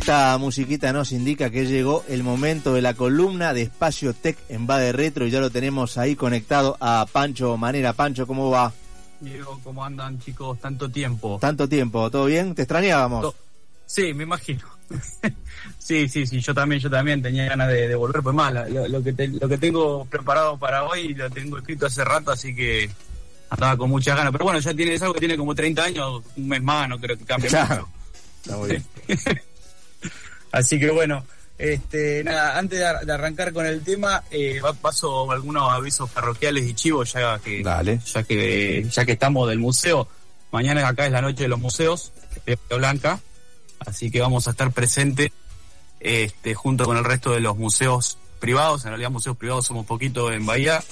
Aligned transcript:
Esta 0.00 0.38
musiquita 0.38 0.94
nos 0.94 1.12
indica 1.12 1.50
que 1.50 1.66
llegó 1.66 2.04
el 2.08 2.22
momento 2.22 2.72
de 2.72 2.80
la 2.80 2.94
columna 2.94 3.52
de 3.52 3.60
Espacio 3.60 4.14
Tech 4.14 4.38
en 4.48 4.66
Bade 4.66 4.92
Retro 4.92 5.26
y 5.26 5.30
ya 5.30 5.40
lo 5.40 5.50
tenemos 5.50 5.98
ahí 5.98 6.16
conectado 6.16 6.78
a 6.80 7.04
Pancho 7.12 7.58
Manera. 7.58 7.92
Pancho, 7.92 8.26
¿cómo 8.26 8.48
va? 8.48 8.72
Diego, 9.20 9.60
¿cómo 9.62 9.84
andan 9.84 10.18
chicos? 10.18 10.58
Tanto 10.58 10.88
tiempo. 10.90 11.36
Tanto 11.38 11.68
tiempo, 11.68 12.10
¿todo 12.10 12.24
bien? 12.24 12.54
¿Te 12.54 12.62
extrañábamos? 12.62 13.34
Sí, 13.84 14.14
me 14.14 14.22
imagino. 14.22 14.66
sí, 15.78 16.08
sí, 16.08 16.26
sí, 16.26 16.40
yo 16.40 16.54
también, 16.54 16.80
yo 16.80 16.88
también 16.88 17.20
tenía 17.20 17.44
ganas 17.44 17.68
de, 17.68 17.94
volver, 17.94 18.22
pues 18.22 18.34
más, 18.34 18.54
lo, 18.54 19.02
que 19.04 19.28
lo 19.38 19.48
que 19.50 19.58
tengo 19.58 20.06
preparado 20.06 20.56
para 20.56 20.84
hoy 20.84 21.12
lo 21.12 21.28
tengo 21.28 21.58
escrito 21.58 21.84
hace 21.84 22.02
rato, 22.06 22.30
así 22.30 22.54
que 22.54 22.90
andaba 23.50 23.76
con 23.76 23.90
muchas 23.90 24.16
ganas. 24.16 24.32
Pero 24.32 24.44
bueno, 24.44 24.60
ya 24.60 24.72
tiene, 24.72 24.94
es 24.94 25.02
algo 25.02 25.12
que 25.12 25.20
tiene 25.20 25.36
como 25.36 25.54
30 25.54 25.84
años, 25.84 26.22
un 26.38 26.48
mes 26.48 26.62
más, 26.62 26.88
no 26.88 26.98
creo 26.98 27.18
que 27.18 27.24
cambie 27.26 27.50
claro. 27.50 27.86
Está 28.42 28.56
muy 28.56 28.70
bien. 28.70 28.84
Así 30.52 30.78
que 30.78 30.90
bueno, 30.90 31.24
este, 31.60 32.24
nada, 32.24 32.58
antes 32.58 32.78
de, 32.78 33.12
arrancar 33.12 33.52
con 33.52 33.66
el 33.66 33.82
tema, 33.82 34.24
eh, 34.30 34.62
paso 34.80 35.30
algunos 35.30 35.70
avisos 35.70 36.08
parroquiales 36.08 36.64
y 36.64 36.72
chivos 36.72 37.12
ya 37.12 37.38
que, 37.38 37.62
ya 37.62 38.22
que, 38.22 38.86
ya 38.90 39.04
que 39.04 39.12
estamos 39.12 39.46
del 39.46 39.58
museo. 39.58 40.08
Mañana 40.52 40.88
acá 40.88 41.04
es 41.04 41.12
la 41.12 41.20
noche 41.20 41.42
de 41.42 41.48
los 41.48 41.60
museos, 41.60 42.12
de 42.46 42.58
Blanca, 42.74 43.20
así 43.80 44.10
que 44.10 44.22
vamos 44.22 44.48
a 44.48 44.52
estar 44.52 44.72
presentes 44.72 45.32
este, 46.00 46.54
junto 46.54 46.86
con 46.86 46.96
el 46.96 47.04
resto 47.04 47.32
de 47.32 47.40
los 47.40 47.58
museos 47.58 48.16
privados. 48.38 48.84
En 48.86 48.92
realidad 48.92 49.10
museos 49.10 49.36
privados 49.36 49.66
somos 49.66 49.84
poquito 49.84 50.32
en 50.32 50.46
Bahía. 50.46 50.82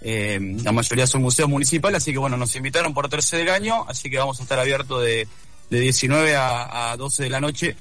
Eh, 0.00 0.56
la 0.64 0.72
mayoría 0.72 1.06
son 1.06 1.20
museos 1.20 1.50
municipales, 1.50 1.98
así 1.98 2.12
que 2.12 2.18
bueno, 2.18 2.38
nos 2.38 2.56
invitaron 2.56 2.94
por 2.94 3.10
tercer 3.10 3.50
año, 3.50 3.84
así 3.86 4.08
que 4.08 4.16
vamos 4.16 4.40
a 4.40 4.44
estar 4.44 4.58
abiertos 4.58 5.04
de, 5.04 5.28
de 5.68 5.80
19 5.80 6.36
a, 6.36 6.92
a 6.92 6.96
12 6.96 7.24
de 7.24 7.30
la 7.30 7.40
noche 7.42 7.76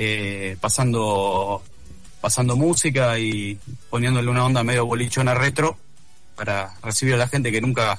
eh, 0.00 0.56
pasando, 0.60 1.60
pasando 2.20 2.54
música 2.54 3.18
y 3.18 3.58
poniéndole 3.90 4.30
una 4.30 4.44
onda 4.44 4.62
medio 4.62 4.86
bolichona 4.86 5.34
retro 5.34 5.76
para 6.36 6.72
recibir 6.84 7.14
a 7.14 7.16
la 7.16 7.26
gente 7.26 7.50
que 7.50 7.60
nunca 7.60 7.98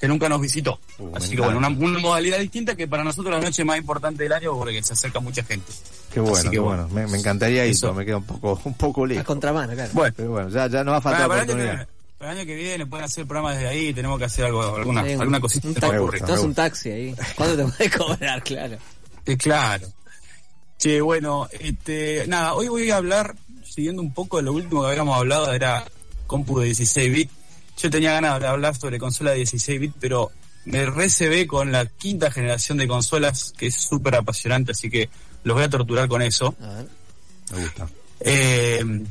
que 0.00 0.06
nunca 0.06 0.28
nos 0.28 0.40
visitó. 0.40 0.78
Uh, 0.98 1.14
Así 1.14 1.34
que 1.34 1.42
bueno, 1.42 1.58
una, 1.58 1.68
modalidad 1.68 2.38
distinta 2.38 2.76
que 2.76 2.86
para 2.86 3.02
nosotros 3.02 3.34
la 3.34 3.40
noche 3.40 3.64
más 3.64 3.76
importante 3.78 4.22
del 4.22 4.32
año 4.32 4.56
porque 4.56 4.80
se 4.82 4.92
acerca 4.92 5.18
mucha 5.18 5.42
gente. 5.42 5.72
Qué 6.14 6.20
bueno, 6.20 6.50
qué 6.50 6.58
bueno. 6.60 6.88
Me, 6.88 7.02
encantaría 7.02 7.64
eso. 7.64 7.92
me 7.92 8.06
queda 8.06 8.18
un 8.18 8.24
poco, 8.24 8.58
un 8.64 8.74
poco 8.74 9.04
lejos. 9.04 9.22
A 9.22 9.26
contramano, 9.26 9.72
claro. 9.74 9.90
Bueno, 9.92 10.14
pero 10.16 10.30
bueno, 10.30 10.48
ya, 10.50 10.68
ya 10.68 10.84
no 10.84 10.92
va 10.92 10.98
a 10.98 11.00
faltar 11.02 11.26
oportunidad. 11.26 11.88
Para 12.16 12.32
el 12.32 12.38
año 12.38 12.46
que 12.46 12.54
viene 12.54 12.86
pueden 12.86 13.06
hacer 13.06 13.26
programas 13.26 13.56
desde 13.56 13.68
ahí, 13.68 13.92
tenemos 13.92 14.18
que 14.18 14.26
hacer 14.26 14.44
algo, 14.44 14.76
alguna, 14.76 15.00
alguna 15.00 15.40
cosita. 15.40 15.68
Un, 15.68 16.38
un 16.38 16.54
taxi 16.54 16.90
ahí. 16.90 17.14
¿Cuándo 17.34 17.56
te 17.56 17.72
puedes 17.76 17.96
cobrar? 17.96 18.42
Claro. 18.42 18.78
Eh, 19.26 19.36
claro. 19.36 19.86
Sí, 20.80 20.98
bueno, 20.98 21.46
este, 21.52 22.24
nada, 22.26 22.54
hoy 22.54 22.68
voy 22.68 22.90
a 22.90 22.96
hablar, 22.96 23.36
siguiendo 23.62 24.00
un 24.00 24.14
poco 24.14 24.38
de 24.38 24.44
lo 24.44 24.54
último 24.54 24.80
que 24.80 24.88
habíamos 24.88 25.14
hablado, 25.14 25.52
era 25.52 25.84
compu 26.26 26.58
de 26.58 26.66
16 26.66 27.12
bits. 27.12 27.32
Yo 27.76 27.90
tenía 27.90 28.12
ganas 28.12 28.40
de 28.40 28.46
hablar 28.46 28.74
sobre 28.74 28.98
consola 28.98 29.32
de 29.32 29.36
16 29.36 29.78
bits, 29.78 29.94
pero 30.00 30.30
me 30.64 30.86
recebé 30.86 31.46
con 31.46 31.70
la 31.70 31.84
quinta 31.84 32.30
generación 32.30 32.78
de 32.78 32.88
consolas, 32.88 33.52
que 33.58 33.66
es 33.66 33.74
súper 33.74 34.14
apasionante, 34.14 34.72
así 34.72 34.88
que 34.88 35.10
los 35.44 35.54
voy 35.54 35.64
a 35.64 35.68
torturar 35.68 36.08
con 36.08 36.22
eso. 36.22 36.54
A 36.62 36.68
ver. 36.68 36.86
Me 37.52 37.62
gusta. 37.62 37.88
Eh, 38.20 39.04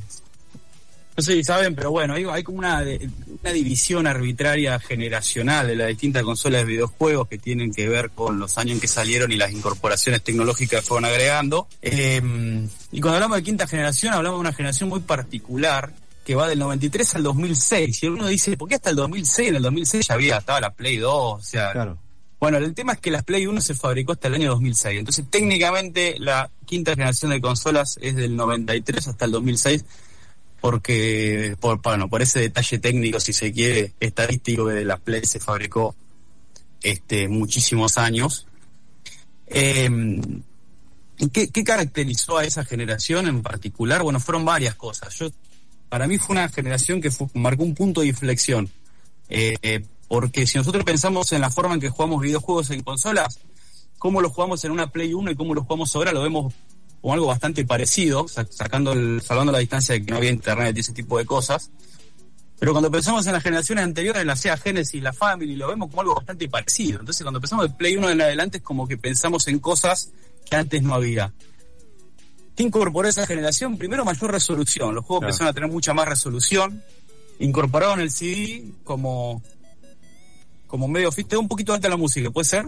no 1.20 1.24
sé 1.24 1.34
si 1.34 1.44
saben, 1.44 1.76
pero 1.76 1.92
bueno, 1.92 2.14
hay, 2.14 2.24
hay 2.24 2.44
como 2.44 2.60
una, 2.60 2.82
una 2.82 3.52
división 3.52 4.08
arbitraria 4.08 4.80
generacional 4.80 5.68
de 5.68 5.76
las 5.76 5.90
distintas 5.90 6.24
consolas 6.24 6.62
de 6.62 6.66
videojuegos 6.72 7.28
que 7.28 7.38
tienen 7.38 7.74
que 7.74 7.90
ver 7.90 8.12
con 8.12 8.40
los 8.40 8.58
años 8.58 8.76
en 8.76 8.80
que 8.80 8.88
salieron 8.88 9.30
y 9.30 9.36
las 9.36 9.52
incorporaciones 9.52 10.24
tecnológicas 10.24 10.80
que 10.80 10.88
fueron 10.88 11.04
agregando. 11.04 11.68
Eh, 11.82 12.22
y 12.94 13.02
cuando 13.02 13.16
hablamos 13.16 13.36
de 13.36 13.44
quinta 13.44 13.68
generación, 13.68 14.14
hablamos 14.14 14.38
de 14.38 14.42
una 14.42 14.54
generación 14.54 14.88
muy 14.88 15.02
particular 15.02 15.92
que 16.24 16.36
va 16.36 16.48
del 16.48 16.60
93 16.60 17.16
al 17.16 17.24
2006. 17.24 18.04
Y 18.04 18.08
uno 18.08 18.26
dice, 18.28 18.56
¿por 18.56 18.70
qué 18.70 18.76
hasta 18.76 18.92
el 18.92 18.96
2006? 18.96 19.50
En 19.50 19.56
el 19.58 19.64
2006 19.64 20.08
ya 20.08 20.14
había, 20.14 20.38
estaba 20.38 20.62
la 20.62 20.72
Play 20.72 20.96
2, 20.96 21.14
o 21.14 21.42
sea... 21.42 21.74
Claro. 21.74 21.98
Bueno, 22.40 22.58
el 22.60 22.74
tema 22.74 22.94
es 22.94 23.02
que 23.02 23.12
la 23.12 23.22
Play 23.24 23.46
1 23.46 23.60
se 23.60 23.74
fabricó 23.74 24.14
hasta 24.14 24.30
el 24.30 24.36
año 24.36 24.52
2006. 24.52 25.00
Entonces, 25.00 25.26
técnicamente, 25.30 26.16
la 26.18 26.50
quinta 26.66 26.92
generación 26.92 27.32
de 27.32 27.42
consolas 27.42 28.00
es 28.02 28.16
del 28.16 28.38
93 28.38 29.10
hasta 29.10 29.26
el 29.26 29.32
2006 29.32 29.84
porque 30.62 31.56
por, 31.60 31.82
bueno, 31.82 32.10
por 32.10 32.22
ese 32.22 32.40
detalle 32.42 32.80
técnico, 32.80 33.20
si 33.20 33.34
se 33.34 33.52
quiere, 33.52 33.94
estadístico 34.00 34.68
de 34.68 34.86
la 34.86 34.98
Play 34.98 35.26
se 35.26 35.40
fabricó 35.40 35.96
este, 36.82 37.28
muchísimos 37.28 37.98
años. 37.98 38.48
Eh, 39.48 39.90
¿qué, 41.34 41.50
¿Qué 41.50 41.64
caracterizó 41.64 42.38
a 42.38 42.46
esa 42.46 42.66
generación 42.66 43.28
en 43.28 43.42
particular? 43.42 44.04
Bueno, 44.04 44.20
fueron 44.20 44.46
varias 44.46 44.76
cosas. 44.76 45.14
Yo, 45.18 45.30
para 45.90 46.08
mí 46.08 46.18
fue 46.18 46.36
una 46.36 46.50
generación 46.50 47.02
que 47.02 47.10
marcó 47.34 47.64
un 47.64 47.76
punto 47.76 48.02
de 48.02 48.08
inflexión. 48.08 48.70
Eh, 49.30 49.84
porque 50.08 50.48
si 50.48 50.58
nosotros 50.58 50.84
pensamos 50.84 51.32
en 51.34 51.42
la 51.42 51.52
forma 51.52 51.76
en 51.76 51.80
que 51.80 51.90
jugamos 51.90 52.22
videojuegos 52.22 52.72
en 52.72 52.82
consolas, 52.82 53.40
cómo 54.00 54.22
lo 54.22 54.30
jugamos 54.30 54.64
en 54.66 54.72
una 54.72 54.92
Play 54.92 55.14
1 55.14 55.32
y 55.32 55.36
cómo 55.36 55.54
lo 55.54 55.64
jugamos 55.64 55.96
ahora, 55.96 56.12
lo 56.12 56.24
vemos 56.24 56.54
o 57.02 57.14
algo 57.14 57.28
bastante 57.28 57.66
parecido, 57.66 58.28
sacando 58.28 58.94
el, 58.94 59.22
salvando 59.22 59.52
la 59.52 59.60
distancia 59.60 59.96
de 59.96 60.06
que 60.06 60.12
no 60.12 60.18
había 60.18 60.32
internet 60.32 60.76
y 60.76 60.82
ese 60.82 60.94
tipo 60.94 61.18
de 61.18 61.26
cosas. 61.26 61.72
Pero 62.60 62.74
cuando 62.74 62.92
pensamos 62.92 63.26
en 63.26 63.34
las 63.34 63.42
generaciones 63.42 63.86
anteriores, 63.86 64.22
en 64.22 64.28
la 64.28 64.36
Sega 64.36 64.58
Genesis, 64.58 65.02
la 65.02 65.14
Family, 65.14 65.56
lo 65.56 65.70
vemos 65.70 65.90
como 65.90 66.02
algo 66.02 66.16
bastante 66.16 66.50
parecido. 66.50 67.00
Entonces, 67.00 67.24
cuando 67.24 67.40
pensamos 67.40 67.68
en 67.68 67.74
Play 67.74 67.96
1 67.96 68.10
en 68.10 68.22
adelante, 68.22 68.58
es 68.58 68.64
como 68.64 68.86
que 68.86 68.98
pensamos 68.98 69.48
en 69.48 69.60
cosas 69.60 70.12
que 70.50 70.58
antes 70.58 70.84
no 70.84 70.94
había. 70.94 71.32
¿Qué 72.58 72.64
incorporó 72.64 73.08
esa 73.08 73.26
generación? 73.26 73.78
Primero, 73.78 74.04
mayor 74.04 74.32
resolución. 74.32 74.94
Los 74.94 75.06
juegos 75.06 75.24
empezaron 75.24 75.48
a 75.48 75.54
tener 75.54 75.70
mucha 75.70 75.94
más 75.94 76.10
resolución. 76.10 76.84
Incorporaron 77.40 78.02
el 78.02 78.12
CD 78.12 78.66
como, 78.84 79.42
como 80.68 80.90
medio... 80.90 81.10
Te 81.12 81.38
un 81.38 81.48
poquito 81.48 81.74
alta 81.74 81.88
la 81.88 81.96
música, 81.96 82.30
¿puede 82.30 82.44
ser? 82.44 82.68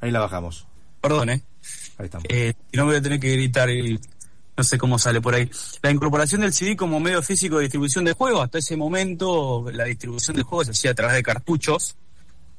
Ahí 0.00 0.10
la 0.10 0.20
bajamos. 0.20 0.66
Perdón, 1.02 1.28
¿eh? 1.28 1.42
Ahí 1.98 2.06
estamos. 2.06 2.26
Eh, 2.28 2.54
y 2.72 2.76
no 2.76 2.84
me 2.84 2.92
voy 2.92 2.98
a 2.98 3.02
tener 3.02 3.20
que 3.20 3.32
gritar 3.32 3.70
y 3.70 3.98
no 4.56 4.64
sé 4.64 4.78
cómo 4.78 4.98
sale 4.98 5.20
por 5.20 5.34
ahí. 5.34 5.50
La 5.82 5.90
incorporación 5.90 6.40
del 6.40 6.52
CD 6.52 6.76
como 6.76 6.98
medio 6.98 7.22
físico 7.22 7.56
de 7.56 7.62
distribución 7.62 8.04
de 8.04 8.14
juegos, 8.14 8.44
hasta 8.44 8.58
ese 8.58 8.76
momento 8.76 9.64
la 9.70 9.84
distribución 9.84 10.36
de 10.36 10.42
juegos 10.42 10.66
se 10.66 10.72
hacía 10.72 10.90
a 10.92 10.94
través 10.94 11.16
de 11.16 11.22
cartuchos. 11.22 11.96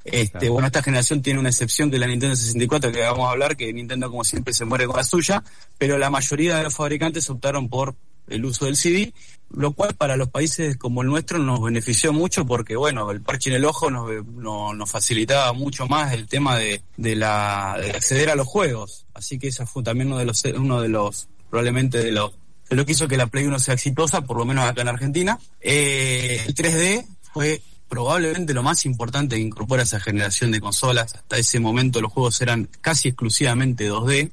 Este, 0.04 0.48
Bueno, 0.48 0.68
esta 0.68 0.82
generación 0.82 1.22
tiene 1.22 1.40
una 1.40 1.50
excepción 1.50 1.92
que 1.92 2.00
la 2.00 2.08
Nintendo 2.08 2.36
64, 2.36 2.92
que 2.92 3.02
vamos 3.02 3.28
a 3.28 3.32
hablar, 3.32 3.58
que 3.58 3.74
Nintendo 3.74 4.10
como 4.10 4.24
siempre 4.24 4.54
se 4.54 4.64
muere 4.64 4.86
con 4.86 4.96
la 4.96 5.04
suya, 5.04 5.44
pero 5.78 5.98
la 5.98 6.10
mayoría 6.10 6.58
de 6.58 6.64
los 6.64 6.76
fabricantes 6.76 7.30
optaron 7.30 7.68
por 7.68 7.96
el 8.28 8.46
uso 8.46 8.66
del 8.66 8.76
CD, 8.76 9.14
lo 9.50 9.72
cual 9.74 9.96
para 9.96 10.18
los 10.18 10.30
países 10.30 10.78
como 10.78 11.02
el 11.02 11.08
nuestro 11.08 11.40
nos 11.40 11.62
benefició 11.62 12.14
mucho 12.14 12.46
porque, 12.46 12.76
bueno, 12.76 13.10
el 13.12 13.22
parche 13.22 13.50
en 13.50 13.56
el 13.56 13.66
ojo 13.66 13.90
nos, 13.90 14.10
nos 14.26 14.90
facilitaba 14.90 15.54
mucho 15.54 15.88
más 15.88 16.14
el 16.14 16.28
tema 16.28 16.58
de, 16.58 16.82
de, 16.98 17.16
la, 17.16 17.74
acceder 17.74 18.30
a 18.30 18.36
los 18.36 18.48
juegos. 18.48 19.06
Así 19.14 19.40
que 19.40 19.48
esa 19.48 19.66
fue 19.66 19.84
también 19.84 20.08
uno 20.08 20.20
de 20.20 20.26
los, 20.26 20.44
uno 20.46 20.82
de 20.82 20.90
los 20.90 21.28
probablemente 21.50 22.00
de 22.00 22.12
los 22.12 22.34
de 22.70 22.76
lo 22.76 22.86
que 22.86 22.92
hizo 22.92 23.08
que 23.08 23.18
la 23.18 23.28
Play 23.28 23.46
1 23.46 23.60
sea 23.60 23.76
exitosa, 23.76 24.22
por 24.22 24.38
lo 24.38 24.46
menos 24.46 24.66
acá 24.66 24.82
en 24.82 24.90
Argentina. 24.90 25.40
Eh, 25.62 26.44
el 26.46 26.54
3D 26.54 27.06
fue 27.34 27.62
probablemente 27.88 28.54
lo 28.54 28.64
más 28.64 28.86
importante 28.86 29.38
que 29.38 29.42
incorpora 29.42 29.84
esa 29.84 30.00
generación 30.00 30.52
de 30.52 30.60
consolas. 30.60 31.16
Hasta 31.16 31.38
ese 31.38 31.60
momento 31.60 32.02
los 32.02 32.12
juegos 32.12 32.42
eran 32.42 32.70
casi 32.82 33.10
exclusivamente 33.10 33.90
2D. 33.90 34.32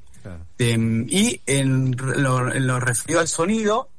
Em, 0.57 1.05
y 1.09 1.41
en 1.45 1.95
lo, 1.97 2.53
en 2.53 2.67
lo, 2.67 2.79
referido 2.79 3.19
al 3.19 3.27
sonido, 3.27 3.89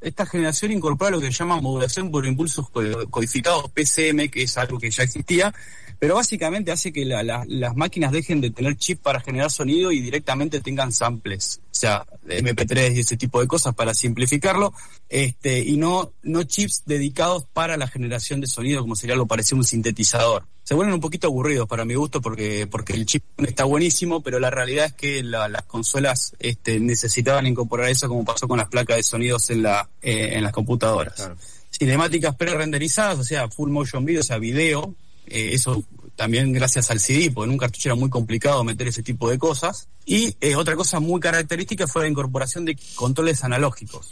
esta 0.00 0.26
generación 0.26 0.72
incorpora 0.72 1.10
lo 1.10 1.20
que 1.20 1.26
se 1.26 1.32
llama 1.32 1.60
modulación 1.60 2.10
por 2.10 2.26
impulsos 2.26 2.68
codificados, 3.10 3.70
PCM, 3.70 4.28
que 4.30 4.42
es 4.42 4.56
algo 4.56 4.78
que 4.78 4.90
ya 4.90 5.02
existía, 5.04 5.52
pero 6.00 6.14
básicamente 6.14 6.72
hace 6.72 6.94
que 6.94 7.04
las 7.04 7.76
máquinas 7.76 8.10
dejen 8.10 8.40
de 8.40 8.50
tener 8.50 8.74
chip 8.78 9.02
para 9.02 9.20
generar 9.20 9.50
sonido 9.50 9.92
y 9.92 10.00
directamente 10.00 10.62
tengan 10.62 10.92
samples, 10.92 11.60
o 11.62 11.74
sea, 11.74 12.06
MP3 12.26 12.96
y 12.96 13.00
ese 13.00 13.18
tipo 13.18 13.38
de 13.38 13.46
cosas 13.46 13.74
para 13.74 13.92
simplificarlo, 13.92 14.72
este, 15.10 15.60
y 15.60 15.76
no, 15.76 16.14
no 16.22 16.42
chips 16.44 16.84
dedicados 16.86 17.44
para 17.52 17.76
la 17.76 17.86
generación 17.86 18.40
de 18.40 18.46
sonido, 18.46 18.80
como 18.80 18.96
sería 18.96 19.12
algo 19.12 19.26
parecido 19.26 19.58
un 19.58 19.64
sintetizador. 19.64 20.46
Se 20.62 20.72
vuelven 20.72 20.94
un 20.94 21.00
poquito 21.00 21.26
aburridos 21.26 21.68
para 21.68 21.84
mi 21.84 21.94
gusto 21.94 22.22
porque, 22.22 22.66
porque 22.66 22.94
el 22.94 23.04
chip 23.04 23.22
está 23.36 23.64
buenísimo, 23.64 24.22
pero 24.22 24.38
la 24.38 24.48
realidad 24.48 24.86
es 24.86 24.94
que 24.94 25.22
las 25.22 25.64
consolas 25.64 26.34
este, 26.38 26.80
necesitaban 26.80 27.46
incorporar 27.46 27.90
eso 27.90 28.08
como 28.08 28.24
pasó 28.24 28.48
con 28.48 28.56
las 28.56 28.68
placas 28.68 28.96
de 28.96 29.02
sonidos 29.02 29.50
en, 29.50 29.64
la, 29.64 29.86
eh, 30.00 30.30
en 30.32 30.42
las 30.44 30.52
computadoras. 30.52 31.30
Cinemáticas 31.70 32.36
pre-renderizadas, 32.36 33.18
o 33.18 33.24
sea, 33.24 33.50
full 33.50 33.70
motion 33.70 34.06
video, 34.06 34.22
o 34.22 34.24
sea, 34.24 34.38
video, 34.38 34.94
eh, 35.30 35.54
eso 35.54 35.84
también 36.16 36.52
gracias 36.52 36.90
al 36.90 37.00
CD, 37.00 37.30
porque 37.30 37.46
en 37.46 37.52
un 37.52 37.58
cartucho 37.58 37.88
era 37.88 37.94
muy 37.94 38.10
complicado 38.10 38.62
meter 38.64 38.88
ese 38.88 39.02
tipo 39.02 39.30
de 39.30 39.38
cosas. 39.38 39.88
Y 40.04 40.36
eh, 40.40 40.56
otra 40.56 40.76
cosa 40.76 41.00
muy 41.00 41.20
característica 41.20 41.86
fue 41.86 42.02
la 42.02 42.08
incorporación 42.08 42.64
de 42.64 42.76
controles 42.96 43.42
analógicos. 43.44 44.10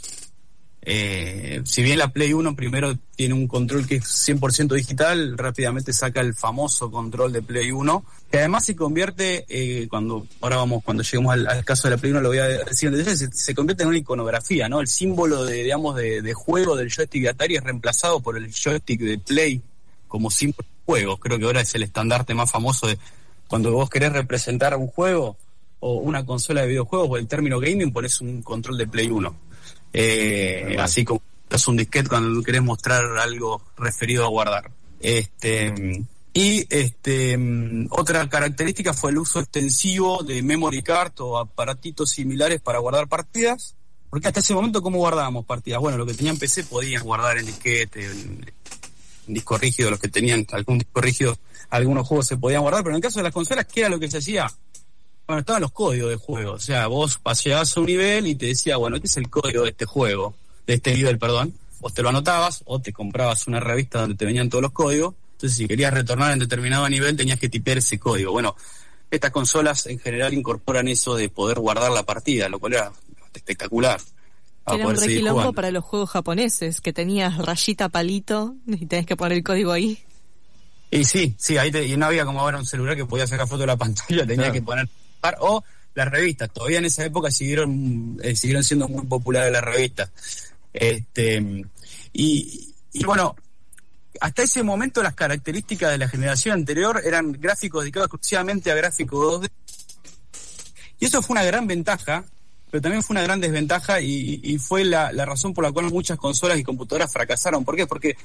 Eh, 0.81 1.61
si 1.65 1.83
bien 1.83 1.99
la 1.99 2.07
Play 2.07 2.31
1 2.33 2.55
primero 2.55 2.97
tiene 3.15 3.33
un 3.33 3.47
control 3.47 3.85
que 3.85 3.97
es 3.97 4.05
100% 4.05 4.73
digital, 4.73 5.37
rápidamente 5.37 5.91
saca 5.91 6.21
el 6.21 6.33
famoso 6.33 6.89
control 6.89 7.33
de 7.33 7.41
Play 7.41 7.69
1, 7.69 8.05
que 8.31 8.39
además 8.39 8.65
se 8.65 8.77
convierte, 8.77 9.45
cuando 9.89 10.25
ahora 10.39 10.55
vamos, 10.55 10.83
cuando 10.83 11.03
lleguemos 11.03 11.33
al, 11.33 11.65
caso 11.65 11.89
de 11.89 11.95
la 11.95 12.01
Play 12.01 12.13
1 12.13 12.21
lo 12.21 12.29
voy 12.29 12.37
a 12.39 12.47
decir, 12.47 12.91
se, 13.05 13.29
se 13.31 13.53
convierte 13.53 13.83
en 13.83 13.89
una 13.89 13.97
iconografía, 13.97 14.69
¿no? 14.69 14.79
El 14.79 14.87
símbolo 14.87 15.43
de, 15.43 15.63
digamos, 15.63 15.95
de, 15.97 16.33
juego 16.33 16.77
del 16.77 16.89
joystick 16.89 17.23
de 17.23 17.29
Atari 17.29 17.57
es 17.57 17.63
reemplazado 17.63 18.21
por 18.21 18.37
el 18.37 18.51
joystick 18.51 19.01
de 19.01 19.19
Play 19.19 19.61
como 20.07 20.31
símbolo 20.31 20.65
de 20.95 21.01
juego. 21.03 21.17
Creo 21.17 21.39
que 21.39 21.45
ahora 21.45 21.61
es 21.61 21.73
el 21.75 21.83
estandarte 21.83 22.33
más 22.33 22.51
famoso 22.51 22.87
de 22.87 22.97
cuando 23.47 23.71
vos 23.71 23.89
querés 23.89 24.13
representar 24.13 24.75
un 24.75 24.87
juego 24.87 25.37
o 25.79 25.93
una 25.95 26.25
consola 26.25 26.61
de 26.61 26.67
videojuegos 26.67 27.09
o 27.09 27.17
el 27.17 27.27
término 27.27 27.59
gaming, 27.59 27.91
pones 27.91 28.21
un 28.21 28.41
control 28.41 28.77
de 28.77 28.87
Play 28.87 29.09
1 29.09 29.35
eh, 29.93 30.77
así 30.79 31.03
como 31.03 31.21
es 31.49 31.67
un 31.67 31.77
disquete 31.77 32.09
cuando 32.09 32.43
querés 32.43 32.61
mostrar 32.61 33.03
algo 33.17 33.61
referido 33.77 34.23
a 34.23 34.29
guardar. 34.29 34.71
Este, 34.99 36.05
y 36.33 36.65
este, 36.69 37.37
otra 37.89 38.29
característica 38.29 38.93
fue 38.93 39.11
el 39.11 39.17
uso 39.17 39.39
extensivo 39.39 40.23
de 40.23 40.43
memory 40.43 40.83
card 40.83 41.13
o 41.19 41.39
aparatitos 41.39 42.11
similares 42.11 42.61
para 42.61 42.79
guardar 42.79 43.07
partidas. 43.07 43.75
Porque 44.09 44.27
hasta 44.27 44.39
ese 44.39 44.55
momento, 44.55 44.81
¿cómo 44.81 44.97
guardábamos 44.97 45.45
partidas? 45.45 45.79
Bueno, 45.81 45.97
lo 45.97 46.05
que 46.05 46.15
tenían 46.15 46.37
PC 46.37 46.63
podían 46.63 47.03
guardar 47.03 47.37
en 47.37 47.45
disquete, 47.45 48.05
en, 48.05 48.51
disco 49.33 49.57
rígido, 49.57 49.89
los 49.89 49.99
que 49.99 50.07
tenían 50.07 50.45
algún 50.51 50.79
disco 50.79 51.01
rígido, 51.01 51.37
algunos 51.69 52.07
juegos 52.07 52.27
se 52.27 52.37
podían 52.37 52.61
guardar, 52.61 52.83
pero 52.83 52.95
en 52.95 52.97
el 52.97 53.01
caso 53.01 53.19
de 53.19 53.23
las 53.23 53.33
consolas, 53.33 53.65
¿qué 53.65 53.81
era 53.81 53.89
lo 53.89 53.99
que 53.99 54.09
se 54.09 54.17
hacía? 54.17 54.47
bueno, 55.29 55.41
estaban 55.41 55.61
los 55.61 55.71
códigos 55.71 56.09
de 56.09 56.15
juego. 56.15 56.53
O 56.53 56.59
sea, 56.59 56.87
vos 56.87 57.19
paseabas 57.19 57.77
a 57.77 57.79
un 57.79 57.85
nivel 57.85 58.25
y 58.25 58.33
te 58.33 58.47
decía, 58.47 58.77
bueno, 58.77 58.95
este 58.95 59.07
es 59.09 59.17
el 59.17 59.29
código 59.29 59.61
de 59.61 59.69
este 59.69 59.85
juego, 59.85 60.33
de 60.65 60.73
este 60.73 60.95
nivel, 60.95 61.19
perdón. 61.19 61.53
Vos 61.81 61.93
te 61.93 62.01
lo 62.01 62.09
anotabas 62.09 62.63
o 62.65 62.81
te 62.81 62.91
comprabas 62.91 63.45
una 63.45 63.59
revista 63.59 64.01
donde 64.01 64.15
te 64.15 64.25
venían 64.25 64.49
todos 64.49 64.63
los 64.63 64.71
códigos. 64.71 65.13
Entonces, 65.33 65.55
si 65.55 65.67
querías 65.67 65.93
retornar 65.93 66.31
en 66.31 66.39
determinado 66.39 66.89
nivel, 66.89 67.15
tenías 67.15 67.39
que 67.39 67.47
tipear 67.47 67.77
ese 67.77 67.99
código. 67.99 68.31
Bueno, 68.31 68.55
estas 69.11 69.29
consolas 69.29 69.85
en 69.85 69.99
general 69.99 70.33
incorporan 70.33 70.87
eso 70.87 71.15
de 71.15 71.29
poder 71.29 71.59
guardar 71.59 71.91
la 71.91 72.01
partida, 72.01 72.49
lo 72.49 72.57
cual 72.57 72.73
era 72.73 72.91
espectacular. 73.31 74.01
Era 74.73 74.87
un 74.87 74.95
requilombo 74.95 75.53
para 75.53 75.71
los 75.71 75.83
juegos 75.83 76.09
japoneses, 76.09 76.81
que 76.81 76.93
tenías 76.93 77.37
rayita 77.37 77.89
palito 77.89 78.55
y 78.67 78.85
tenés 78.85 79.05
que 79.05 79.15
poner 79.15 79.37
el 79.37 79.43
código 79.43 79.71
ahí. 79.71 79.99
Y 80.91 81.05
sí, 81.05 81.35
sí, 81.37 81.57
ahí 81.57 81.71
y 81.75 81.97
no 81.97 82.07
había 82.07 82.25
como 82.25 82.39
ahora 82.39 82.57
un 82.57 82.65
celular 82.65 82.95
que 82.95 83.05
podía 83.05 83.27
sacar 83.27 83.47
foto 83.47 83.61
de 83.61 83.67
la 83.67 83.77
pantalla, 83.77 84.25
tenía 84.25 84.51
que 84.51 84.61
poner 84.61 84.87
o 85.39 85.63
las 85.93 86.07
revistas. 86.09 86.49
Todavía 86.51 86.79
en 86.79 86.85
esa 86.85 87.05
época 87.05 87.29
siguieron, 87.31 88.17
eh, 88.23 88.35
siguieron 88.35 88.63
siendo 88.63 88.87
muy 88.87 89.05
populares 89.05 89.51
las 89.51 89.63
revistas. 89.63 90.09
Este, 90.73 91.65
y, 92.13 92.73
bueno, 93.05 93.35
hasta 94.21 94.43
ese 94.43 94.63
momento 94.63 95.03
las 95.03 95.15
características 95.15 95.91
de 95.91 95.97
la 95.97 96.07
generación 96.07 96.55
anterior 96.55 97.01
eran 97.03 97.33
gráficos 97.33 97.83
dedicados 97.83 98.07
exclusivamente 98.07 98.71
a 98.71 98.75
gráficos 98.75 99.41
2D. 99.41 99.49
Y 100.99 101.05
eso 101.05 101.21
fue 101.21 101.35
una 101.35 101.43
gran 101.43 101.67
ventaja, 101.67 102.25
pero 102.69 102.81
también 102.81 103.03
fue 103.03 103.15
una 103.15 103.23
gran 103.23 103.39
desventaja 103.39 104.01
y, 104.01 104.57
fue 104.59 104.83
la, 104.85 105.11
la, 105.11 105.25
razón 105.25 105.53
por 105.53 105.63
la 105.63 105.71
cual 105.71 105.91
muchas 105.91 106.17
consolas 106.17 106.59
y 106.59 106.63
computadoras 106.63 107.11
fracasaron. 107.11 107.65
¿Por 107.65 107.75
qué? 107.75 107.87
Porque 107.87 108.15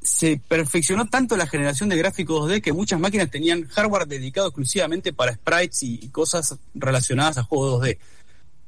se 0.00 0.40
perfeccionó 0.48 1.06
tanto 1.06 1.36
la 1.36 1.46
generación 1.46 1.88
de 1.88 1.96
gráficos 1.96 2.50
2D 2.50 2.62
que 2.62 2.72
muchas 2.72 2.98
máquinas 2.98 3.30
tenían 3.30 3.66
hardware 3.68 4.06
dedicado 4.06 4.48
exclusivamente 4.48 5.12
para 5.12 5.34
sprites 5.34 5.82
y, 5.82 6.08
cosas 6.08 6.56
relacionadas 6.74 7.38
a 7.38 7.42
juegos 7.42 7.82
2D. 7.82 7.98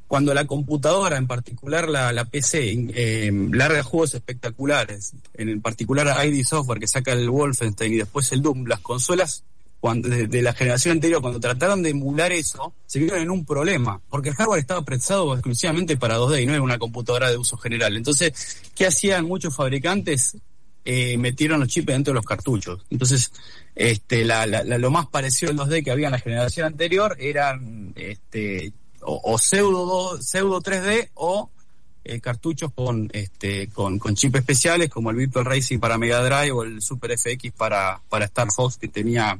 Cuando 0.06 0.34
la 0.34 0.44
computadora, 0.46 1.16
en 1.16 1.26
particular 1.26 1.88
la, 1.88 2.24
PC, 2.24 2.90
eh, 2.94 3.30
larga 3.52 3.82
juegos 3.82 4.14
espectaculares, 4.14 5.12
en 5.34 5.62
particular 5.62 6.26
ID 6.26 6.44
Software 6.44 6.80
que 6.80 6.88
saca 6.88 7.12
el 7.12 7.30
Wolfenstein 7.30 7.94
y 7.94 7.98
después 7.98 8.30
el 8.32 8.42
Doom, 8.42 8.66
las 8.66 8.80
consolas 8.80 9.44
de, 9.82 10.43
la 10.43 10.53
generación 10.53 10.93
anterior, 10.93 11.23
cuando 11.23 11.41
trataron 11.41 11.82
de 11.82 11.91
emular 11.91 12.32
eso, 12.32 12.75
se 12.87 12.99
vieron 12.99 13.21
en 13.21 13.31
un 13.31 13.44
problema, 13.44 14.00
porque 14.11 14.31
el 14.31 14.35
hardware 14.35 14.61
estaba 14.61 14.82
pensado 14.82 15.32
exclusivamente 15.32 15.97
para 15.97 16.19
2D 16.19 16.43
y 16.43 16.47
no 16.47 16.53
era 16.53 16.62
una 16.62 16.79
computadora 16.79 17.31
de 17.31 17.37
uso 17.37 17.56
general. 17.56 17.97
Entonces, 17.97 18.61
¿qué 18.75 18.87
hacían 18.87 19.25
muchos 19.25 19.55
fabricantes? 19.55 20.37
eh, 20.85 21.19
metieron 21.19 21.61
los 21.61 21.69
chips 21.69 21.87
dentro 21.87 22.12
de 22.12 22.17
los 22.17 22.25
cartuchos. 22.25 22.85
Entonces, 22.91 23.32
este, 23.75 24.25
la, 24.25 24.47
lo 24.47 24.91
más 24.91 25.06
parecido 25.06 25.53
al 25.53 25.59
2D 25.59 25.85
que 25.85 25.91
había 25.91 26.06
en 26.06 26.12
la 26.12 26.19
generación 26.19 26.67
anterior 26.67 27.17
eran 27.21 27.93
este, 27.97 28.73
o, 29.00 29.38
pseudo, 29.38 30.21
pseudo 30.21 30.61
3D 30.61 31.11
o 31.15 31.50
eh, 32.05 32.21
cartuchos 32.21 32.73
con, 32.73 33.11
este, 33.12 33.69
con, 33.69 33.99
con 33.99 34.15
chips 34.15 34.38
especiales 34.38 34.88
como 34.88 35.11
el 35.11 35.17
Virtual 35.17 35.44
Racing 35.44 35.79
para 35.79 35.99
Mega 35.99 36.23
Drive 36.23 36.53
o 36.53 36.62
el 36.62 36.81
Super 36.81 37.17
FX 37.17 37.53
para, 37.53 38.00
para 38.09 38.25
Star 38.25 38.49
Fox 38.50 38.77
que 38.77 38.88
tenía 38.88 39.38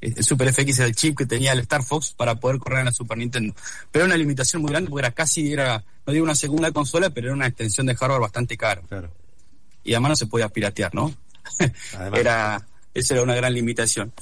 el 0.00 0.24
Super 0.24 0.52
FX 0.52 0.78
era 0.78 0.88
el 0.88 0.94
chip 0.94 1.18
que 1.18 1.26
tenía 1.26 1.52
el 1.52 1.60
Star 1.60 1.82
Fox 1.82 2.14
para 2.16 2.36
poder 2.36 2.58
correr 2.58 2.80
en 2.80 2.86
la 2.86 2.92
Super 2.92 3.18
Nintendo. 3.18 3.54
Pero 3.90 4.04
era 4.04 4.14
una 4.14 4.18
limitación 4.18 4.62
muy 4.62 4.70
grande 4.70 4.90
porque 4.90 5.06
era 5.06 5.14
casi, 5.14 5.52
era, 5.52 5.84
no 6.06 6.12
digo 6.12 6.24
una 6.24 6.34
segunda 6.34 6.70
consola, 6.72 7.10
pero 7.10 7.28
era 7.28 7.34
una 7.34 7.46
extensión 7.46 7.86
de 7.86 7.96
hardware 7.96 8.20
bastante 8.20 8.56
caro. 8.56 8.82
Claro 8.88 9.10
y 9.88 9.94
además 9.94 10.10
no 10.10 10.16
se 10.16 10.26
podía 10.26 10.48
piratear, 10.50 10.94
¿no? 10.94 11.14
era 12.14 12.64
esa 12.92 13.14
era 13.14 13.22
una 13.22 13.34
gran 13.34 13.54
limitación. 13.54 14.12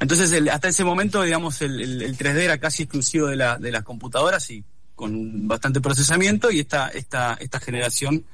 Entonces, 0.00 0.48
hasta 0.50 0.68
ese 0.68 0.84
momento, 0.84 1.22
digamos, 1.22 1.62
el, 1.62 2.16
3D 2.16 2.38
era 2.40 2.58
casi 2.58 2.82
exclusivo 2.82 3.28
de, 3.28 3.36
la, 3.36 3.58
de 3.58 3.70
las 3.70 3.84
computadoras 3.84 4.50
y 4.50 4.64
con 4.94 5.46
bastante 5.46 5.80
procesamiento 5.80 6.50
y 6.50 6.60
esta, 6.60 6.88
esta, 6.88 7.34
esta 7.40 7.60
generación, 7.60 8.24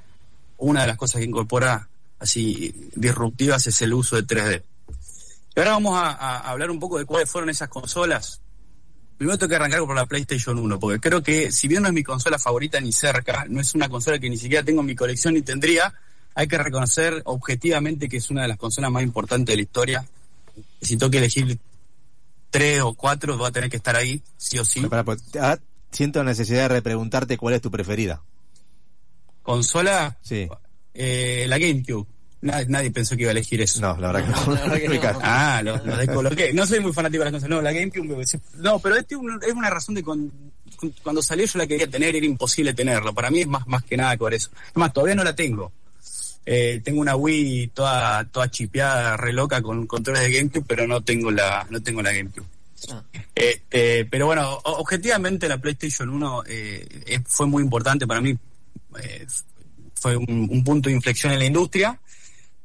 una 0.56 0.82
de 0.82 0.87
las 0.88 0.97
cosas 0.97 1.20
que 1.20 1.26
incorpora 1.26 1.88
así 2.19 2.91
disruptivas 2.94 3.67
es 3.67 3.82
el 3.82 3.93
uso 3.93 4.17
de 4.17 4.23
3D. 4.23 4.62
Y 5.61 5.62
ahora 5.62 5.73
vamos 5.73 5.93
a, 5.95 6.39
hablar 6.39 6.71
un 6.71 6.81
poco 6.81 6.99
de 6.99 7.05
cuáles 7.05 7.29
fueron 7.29 7.51
esas 7.51 7.69
consolas. 7.69 8.41
Primero 9.19 9.37
tengo 9.37 9.51
que 9.51 9.57
arrancar 9.57 9.81
por 9.81 9.95
la 9.95 10.07
PlayStation 10.07 10.59
1, 10.59 10.81
porque 10.81 10.99
creo 10.99 11.23
que 11.23 11.53
si 11.53 11.69
bien 11.69 11.83
no 11.83 11.89
es 11.89 11.93
mi 11.93 12.03
consola 12.03 12.39
favorita 12.39 12.81
ni 12.81 12.93
cerca, 12.93 13.45
no 13.47 13.61
es 13.61 13.75
una 13.75 13.91
consola 13.91 14.19
que 14.19 14.31
ni 14.31 14.39
siquiera 14.39 14.65
tengo 14.65 14.81
en 14.81 14.87
mi 14.87 14.95
colección 14.95 15.35
ni 15.35 15.43
tendría, 15.43 15.93
hay 16.35 16.49
que 16.49 16.57
reconocer 16.57 17.21
objetivamente 17.27 18.09
que 18.09 18.17
es 18.17 18.31
una 18.31 18.41
de 18.41 18.49
las 18.49 18.57
consolas 18.57 18.91
más 18.91 19.03
importantes 19.03 19.53
de 19.53 19.57
la 19.57 19.62
historia. 19.62 20.07
Si 20.81 20.97
tengo 20.97 21.11
que 21.11 21.19
elegir 21.19 21.59
tres 22.49 22.81
o 22.81 22.95
cuatro, 22.95 23.37
va 23.37 23.49
a 23.49 23.53
tener 23.53 23.69
que 23.69 23.77
estar 23.77 23.97
ahí, 23.97 24.23
sí 24.39 24.59
o 24.59 24.65
sí. 24.65 24.81
Pues, 24.81 25.23
ah, 25.39 25.59
siento 25.91 26.25
necesidad 26.25 26.62
de 26.62 26.69
repreguntarte 26.69 27.37
cuál 27.37 27.52
es 27.52 27.61
tu 27.61 27.71
preferida. 27.71 28.23
¿Consola? 29.43 30.17
Sí. 30.23 30.49
Eh, 30.95 31.45
la 31.49 31.59
GameCube. 31.59 32.07
Nadie, 32.42 32.90
pensó 32.90 33.16
que 33.16 33.23
iba 33.23 33.30
a 33.30 33.32
elegir 33.32 33.61
eso. 33.61 33.80
No, 33.80 33.97
la 33.99 34.12
verdad 34.12 34.78
que 34.78 34.88
no. 34.88 35.20
Ah, 35.23 35.61
lo, 35.62 35.78
descoloqué. 35.78 36.52
No 36.52 36.66
soy 36.66 36.80
muy 36.80 36.92
fanático 36.92 37.23
de 37.23 37.30
las 37.30 37.32
consolas. 37.32 37.56
No, 37.56 37.62
la 37.62 37.73
GameCube. 37.73 38.25
No, 38.56 38.78
pero 38.78 38.97
este 38.97 39.14
es 39.14 39.52
una 39.52 39.70
razón 39.70 39.94
de 39.94 40.02
cuando 40.02 41.23
salió 41.23 41.44
yo 41.44 41.59
la 41.59 41.66
quería 41.66 41.88
tener, 41.88 42.16
era 42.16 42.25
imposible 42.25 42.73
tenerlo. 42.73 43.12
Para 43.12 43.30
mí 43.30 43.40
es 43.40 43.47
más, 43.47 43.66
más 43.66 43.82
que 43.85 43.97
nada 43.97 44.16
por 44.16 44.32
eso. 44.32 44.50
Además, 44.70 44.92
todavía 44.92 45.14
no 45.14 45.25
la 45.25 45.35
tengo. 45.35 45.73
Eh, 46.47 46.80
tengo 46.82 47.00
una 47.00 47.16
Wii 47.16 47.68
toda, 47.68 48.25
toda 48.25 48.50
chipeada, 48.50 49.16
re 49.16 49.32
loca 49.32 49.61
con 49.61 49.87
controles 49.87 50.23
de 50.23 50.32
GameCube, 50.32 50.64
pero 50.66 50.87
no 50.87 51.02
tengo 51.02 51.30
la, 51.30 51.66
no 51.70 51.82
tengo 51.82 52.00
la 52.02 52.12
GameCube. 52.12 52.47
Ah. 52.90 53.02
Este, 53.35 54.06
pero 54.06 54.26
bueno, 54.26 54.59
objetivamente 54.64 55.49
la 55.49 55.59
PlayStation 55.59 56.09
1 56.09 56.44
eh, 56.47 57.20
fue 57.26 57.47
muy 57.47 57.62
importante 57.62 58.06
para 58.06 58.20
mí. 58.20 58.37
Eh, 59.02 59.26
fue 59.94 60.16
un, 60.16 60.64
punto 60.64 60.88
de 60.88 60.94
inflexión 60.94 61.32
en 61.32 61.38
la 61.40 61.44
industria. 61.44 62.00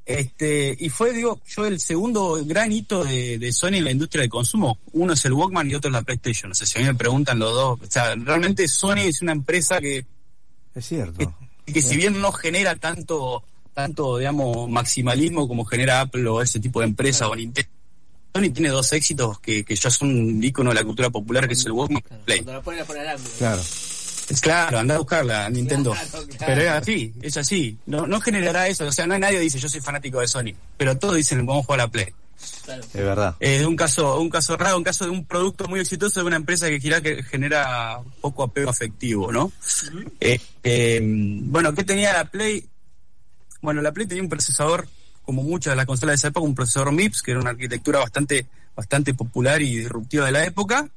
Este, 0.06 0.76
y 0.80 0.90
fue, 0.90 1.14
digo, 1.14 1.42
yo 1.48 1.66
el 1.66 1.80
segundo 1.80 2.40
gran 2.46 2.72
hito 2.72 3.04
de, 3.04 3.52
Sony 3.52 3.76
en 3.76 3.86
la 3.86 3.92
industria 3.92 4.22
de 4.22 4.30
consumo. 4.30 4.78
Uno 4.94 5.14
es 5.14 5.26
el 5.26 5.34
Walkman 5.34 5.70
y 5.70 5.76
otro 5.76 5.90
es 5.90 5.94
la 5.94 6.04
PlayStation. 6.04 6.52
O 6.52 6.56
sea, 6.56 6.68
si 6.68 6.78
a 6.78 6.82
mí 6.82 6.88
me 6.88 6.96
preguntan 6.96 7.40
los 7.40 7.54
dos, 7.54 7.80
o 7.82 7.92
sea, 7.92 8.14
realmente 8.16 8.68
Sony 8.68 9.06
es 9.06 9.22
una 9.22 9.32
empresa 9.32 9.80
que. 9.80 10.06
Es 10.76 10.86
cierto. 10.86 11.34
que 11.66 11.82
si 11.82 11.98
bien 11.98 12.22
no 12.22 12.32
genera 12.32 12.76
tanto 12.76 13.44
tanto, 13.76 14.18
digamos, 14.18 14.70
maximalismo 14.70 15.48
como 15.50 15.66
genera 15.66 16.00
Apple 16.00 16.26
o 16.30 16.42
ese 16.42 16.60
tipo 16.62 16.80
de 16.80 16.88
empresa 16.88 17.28
o 17.28 17.36
Nintendo. 17.36 17.70
Sony 18.34 18.50
tiene 18.52 18.70
dos 18.70 18.92
éxitos 18.94 19.40
que, 19.40 19.64
que 19.64 19.76
ya 19.76 19.90
son 19.90 20.10
un 20.10 20.44
icono 20.44 20.72
de 20.72 20.76
la 20.76 20.84
cultura 20.84 21.10
popular, 21.10 21.48
que 21.48 21.54
es 21.54 21.66
el 21.66 21.74
Walkman 21.74 22.02
Play. 22.24 22.42
Claro. 22.42 22.60
Es 22.60 23.38
claro, 23.38 23.62
anda 24.52 24.96
a 24.96 24.98
buscarla, 24.98 25.50
Nintendo. 25.50 25.96
Pero 26.40 26.62
es 26.62 26.70
así, 26.70 27.14
es 27.22 27.38
así. 27.38 27.78
No, 27.86 28.08
no 28.08 28.20
generará 28.20 28.68
eso. 28.68 28.86
O 28.86 28.92
sea, 28.92 29.06
no 29.06 29.14
hay 29.14 29.20
nadie 29.20 29.38
que 29.38 29.44
dice 29.44 29.60
yo 29.60 29.70
soy 29.70 29.82
fanático 29.82 30.20
de 30.20 30.28
Sony. 30.28 30.54
Pero 30.78 30.98
todos 30.98 31.16
dicen 31.16 31.46
vamos 31.46 31.64
a 31.64 31.66
jugar 31.66 31.80
a 31.82 31.84
la 31.84 31.92
Play. 31.92 32.14
Es 32.68 32.94
verdad. 32.94 33.36
Es 33.40 33.66
un 33.66 33.76
caso, 33.76 34.20
un 34.20 34.30
caso 34.30 34.58
raro, 34.58 34.78
un 34.78 34.84
caso 34.84 35.06
de 35.06 35.12
un 35.12 35.26
producto 35.26 35.68
muy 35.68 35.80
exitoso 35.80 36.20
de 36.20 36.26
una 36.26 36.36
empresa 36.36 36.68
que 36.68 36.80
gira, 36.80 37.02
que 37.02 37.24
genera 37.24 38.00
poco 38.22 38.44
apego 38.44 38.70
afectivo, 38.70 39.32
¿no? 39.32 39.52
Eh, 40.20 40.40
eh, 40.64 41.02
bueno, 41.04 41.74
¿qué 41.74 41.84
tenía 41.84 42.14
la 42.14 42.26
Play? 42.26 42.68
Bueno, 43.62 43.82
la 43.82 43.92
Play 43.92 44.08
tenía 44.08 44.24
un 44.24 44.30
procesador, 44.30 44.88
como 45.24 45.44
muchas 45.44 45.72
de 45.72 45.78
las 45.78 45.86
consolas 45.86 46.14
de 46.14 46.16
esa 46.16 46.28
época, 46.30 46.46
un 46.46 46.56
procesador 46.56 46.92
MIPS, 46.92 47.22
que 47.22 47.32
era 47.32 47.40
una 47.40 47.52
arquitectura 47.52 48.00
bastante, 48.00 48.48
bastante 48.76 49.14
popular 49.14 49.62
y 49.62 49.78
disruptiva 49.78 50.26
de 50.26 50.32
la 50.32 50.46
época. 50.46 50.90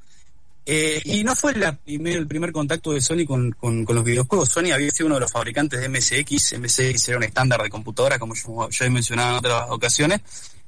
Eh, 0.71 1.01
y 1.03 1.25
no 1.25 1.35
fue 1.35 1.55
el 1.87 2.27
primer 2.27 2.53
contacto 2.53 2.93
de 2.93 3.01
Sony 3.01 3.25
con, 3.27 3.57
los 3.89 4.05
videojuegos. 4.05 4.51
Sony 4.51 4.71
había 4.75 4.91
sido 4.91 5.07
uno 5.07 5.15
de 5.15 5.23
los 5.23 5.33
fabricantes 5.33 5.81
de 5.81 5.89
MSX. 5.89 6.59
MSX 6.59 7.09
era 7.09 7.17
un 7.17 7.25
estándar 7.25 7.63
de 7.63 7.71
computadora, 7.71 8.19
como 8.19 8.35
ya 8.35 8.85
he 8.85 8.91
mencionado 8.91 9.31
en 9.31 9.37
otras 9.37 9.65
ocasiones. 9.71 10.21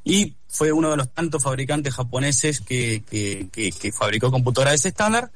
Y 0.02 0.34
fue 0.48 0.72
uno 0.72 0.90
de 0.90 0.96
los 0.96 1.12
tantos 1.12 1.42
fabricantes 1.42 1.92
japoneses 1.92 2.62
que, 2.62 3.92
fabricó 3.92 4.30
computadoras 4.30 4.72
de 4.72 4.76
ese 4.76 4.88
estándar. 4.88 5.30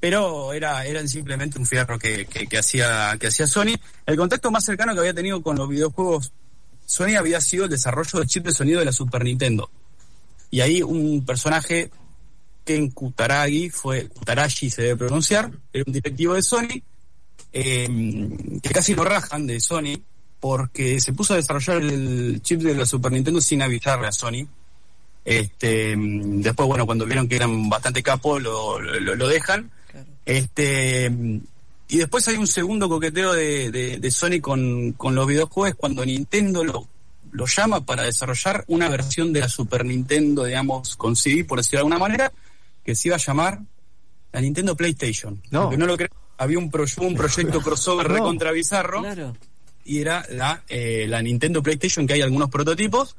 Pero 0.00 0.54
era, 0.54 0.86
eran 0.86 1.06
simplemente 1.06 1.58
un 1.58 1.66
fierro 1.66 1.98
que, 1.98 2.26
hacía, 2.58 3.18
que 3.20 3.26
hacía 3.26 3.46
Sony. 3.46 3.76
El 4.06 4.16
contacto 4.16 4.50
más 4.50 4.64
cercano 4.64 4.94
que 4.94 5.00
había 5.00 5.12
tenido 5.12 5.42
con 5.42 5.58
los 5.58 5.68
videojuegos 5.68 6.32
Sony 6.86 7.16
había 7.18 7.38
sido 7.42 7.64
el 7.64 7.70
desarrollo 7.70 8.18
del 8.18 8.28
chip 8.28 8.46
de 8.46 8.52
sonido 8.52 8.78
de 8.78 8.86
la 8.86 8.92
Super 8.92 9.22
Nintendo. 9.22 9.68
Y 10.50 10.62
ahí 10.62 10.82
un 10.82 11.22
personaje 11.26 11.90
Ken 12.68 12.90
Kutaragi 12.90 13.70
fue, 13.70 14.08
Kutarashi 14.08 14.68
se 14.68 14.82
debe 14.82 14.96
pronunciar, 14.96 15.50
era 15.72 15.84
un 15.86 15.92
directivo 15.94 16.34
de 16.34 16.42
Sony, 16.42 16.82
em, 17.50 18.60
que 18.60 18.68
casi 18.68 18.94
lo 18.94 19.04
rajan 19.04 19.46
de 19.46 19.58
Sony, 19.58 19.98
porque 20.38 21.00
se 21.00 21.14
puso 21.14 21.32
a 21.32 21.38
desarrollar 21.38 21.78
el 21.78 22.42
chip 22.42 22.60
de 22.60 22.74
la 22.74 22.84
Super 22.84 23.10
Nintendo 23.10 23.40
sin 23.40 23.62
avisarle 23.62 24.08
a 24.08 24.12
Sony. 24.12 24.46
Este, 25.24 25.94
después, 25.96 26.68
bueno, 26.68 26.84
cuando 26.84 27.06
vieron 27.06 27.26
que 27.26 27.36
eran 27.36 27.70
bastante 27.70 28.02
capos, 28.02 28.42
lo, 28.42 28.78
lo, 28.78 29.28
dejan. 29.28 29.70
Este, 30.26 31.10
y 31.88 31.96
después 31.96 32.28
hay 32.28 32.36
un 32.36 32.46
segundo 32.46 32.86
coqueteo 32.86 33.32
de, 33.32 33.70
de, 33.98 34.10
Sony 34.10 34.42
con, 34.42 34.92
con, 34.92 35.14
los 35.14 35.26
videojuegos 35.26 35.78
cuando 35.78 36.04
Nintendo 36.04 36.62
lo, 36.64 36.86
lo 37.32 37.46
llama 37.46 37.80
para 37.80 38.02
desarrollar 38.02 38.62
una 38.68 38.90
versión 38.90 39.32
de 39.32 39.40
la 39.40 39.48
Super 39.48 39.86
Nintendo, 39.86 40.44
digamos, 40.44 40.96
con 40.96 41.16
CD, 41.16 41.46
por 41.46 41.60
decirlo 41.60 41.78
de 41.78 41.80
alguna 41.80 41.98
manera, 41.98 42.30
que 42.88 42.94
se 42.94 43.08
iba 43.08 43.16
a 43.16 43.20
llamar 43.20 43.60
la 44.32 44.40
Nintendo 44.40 44.74
PlayStation. 44.74 45.42
No. 45.50 45.70
no 45.70 45.84
lo 45.84 45.94
creo. 45.94 46.08
Había 46.38 46.58
un, 46.58 46.70
un 46.72 47.14
proyecto 47.14 47.60
crossover 47.62 48.08
recontra 48.08 48.50
bizarro. 48.50 49.04
Y 49.84 49.98
era 49.98 50.24
la, 50.30 50.64
eh, 50.70 51.04
la 51.06 51.20
Nintendo 51.20 51.62
PlayStation, 51.62 52.06
que 52.06 52.14
hay 52.14 52.22
algunos 52.22 52.48
prototipos. 52.48 53.14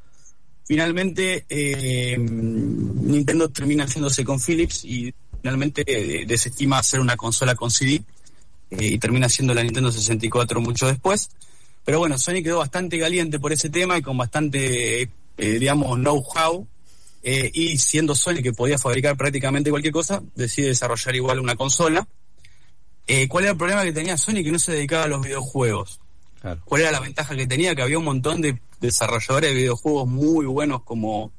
Finalmente, 0.65 1.45
eh, 1.47 2.17
Nintendo 2.17 3.49
termina 3.49 3.83
haciéndose 3.83 4.25
con 4.25 4.39
Philips 4.39 4.83
y 4.85 5.13
finalmente 5.39 5.83
eh, 5.85 6.25
desestima 6.25 6.79
hacer 6.79 6.99
una 6.99 7.15
consola 7.15 7.53
con 7.53 7.69
CD 7.69 8.01
y 8.71 8.97
termina 8.97 9.29
siendo 9.29 9.53
la 9.53 9.61
Nintendo 9.61 9.91
64 9.91 10.61
mucho 10.61 10.87
después. 10.87 11.29
Pero 11.85 11.99
bueno, 11.99 12.17
Sony 12.17 12.41
quedó 12.41 12.57
bastante 12.57 12.99
caliente 12.99 13.37
por 13.37 13.53
ese 13.53 13.69
tema 13.69 13.99
y 13.99 14.01
con 14.01 14.17
bastante, 14.17 15.11
digamos, 15.37 15.95
know-how 15.99 16.67
eh, 17.21 17.51
y 17.53 17.77
siendo 17.77 18.15
Sony 18.15 18.41
que 18.41 18.53
podía 18.53 18.77
fabricar 18.77 19.17
prácticamente 19.17 19.69
cualquier 19.69 19.93
cosa, 19.93 20.21
decide 20.35 20.67
desarrollar 20.69 21.15
igual 21.15 21.39
una 21.39 21.55
consola. 21.55 22.07
Eh, 23.07 23.27
¿Cuál 23.27 23.45
era 23.45 23.51
el 23.51 23.57
problema 23.57 23.83
que 23.83 23.91
tenía 23.91 24.17
Sony? 24.17 24.43
Que 24.43 24.51
no 24.51 24.59
se 24.59 24.73
dedicaba 24.73 25.05
a 25.05 25.07
los 25.07 25.21
videojuegos. 25.21 25.99
¿Cuál 26.63 26.81
era 26.81 26.91
la 26.91 27.01
ventaja 27.01 27.35
que 27.35 27.47
tenía? 27.47 27.75
Que 27.75 27.81
había 27.81 27.97
un 27.97 28.05
montón 28.05 28.41
de 28.41 28.61
desarrolladores 28.79 29.49
de 29.49 29.55
videojuegos 29.55 30.07
muy 30.07 30.45
buenos 30.45 30.83
como, 30.83 31.33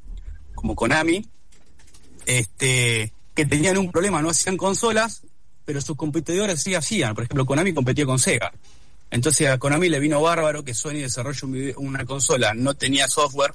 como 0.54 0.74
Konami, 0.74 1.26
este, 2.26 3.12
que 3.34 3.46
tenían 3.46 3.78
un 3.78 3.90
problema, 3.90 4.20
no 4.20 4.28
hacían 4.28 4.58
consolas, 4.58 5.22
pero 5.64 5.80
sus 5.80 5.96
competidores 5.96 6.62
sí 6.62 6.74
hacían. 6.74 7.14
Por 7.14 7.24
ejemplo, 7.24 7.46
Konami 7.46 7.72
competía 7.72 8.04
con 8.04 8.18
Sega. 8.18 8.52
Entonces 9.10 9.48
a 9.48 9.58
Konami 9.58 9.88
le 9.88 10.00
vino 10.00 10.20
bárbaro 10.20 10.64
que 10.64 10.74
Sony 10.74 11.00
desarrolle 11.00 11.74
una 11.76 12.04
consola, 12.04 12.52
no 12.54 12.74
tenía 12.74 13.08
software, 13.08 13.54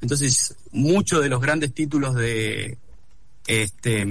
entonces, 0.00 0.54
muchos 0.72 1.22
de 1.22 1.28
los 1.28 1.40
grandes 1.40 1.72
títulos 1.74 2.14
de 2.14 2.78
este 3.46 4.04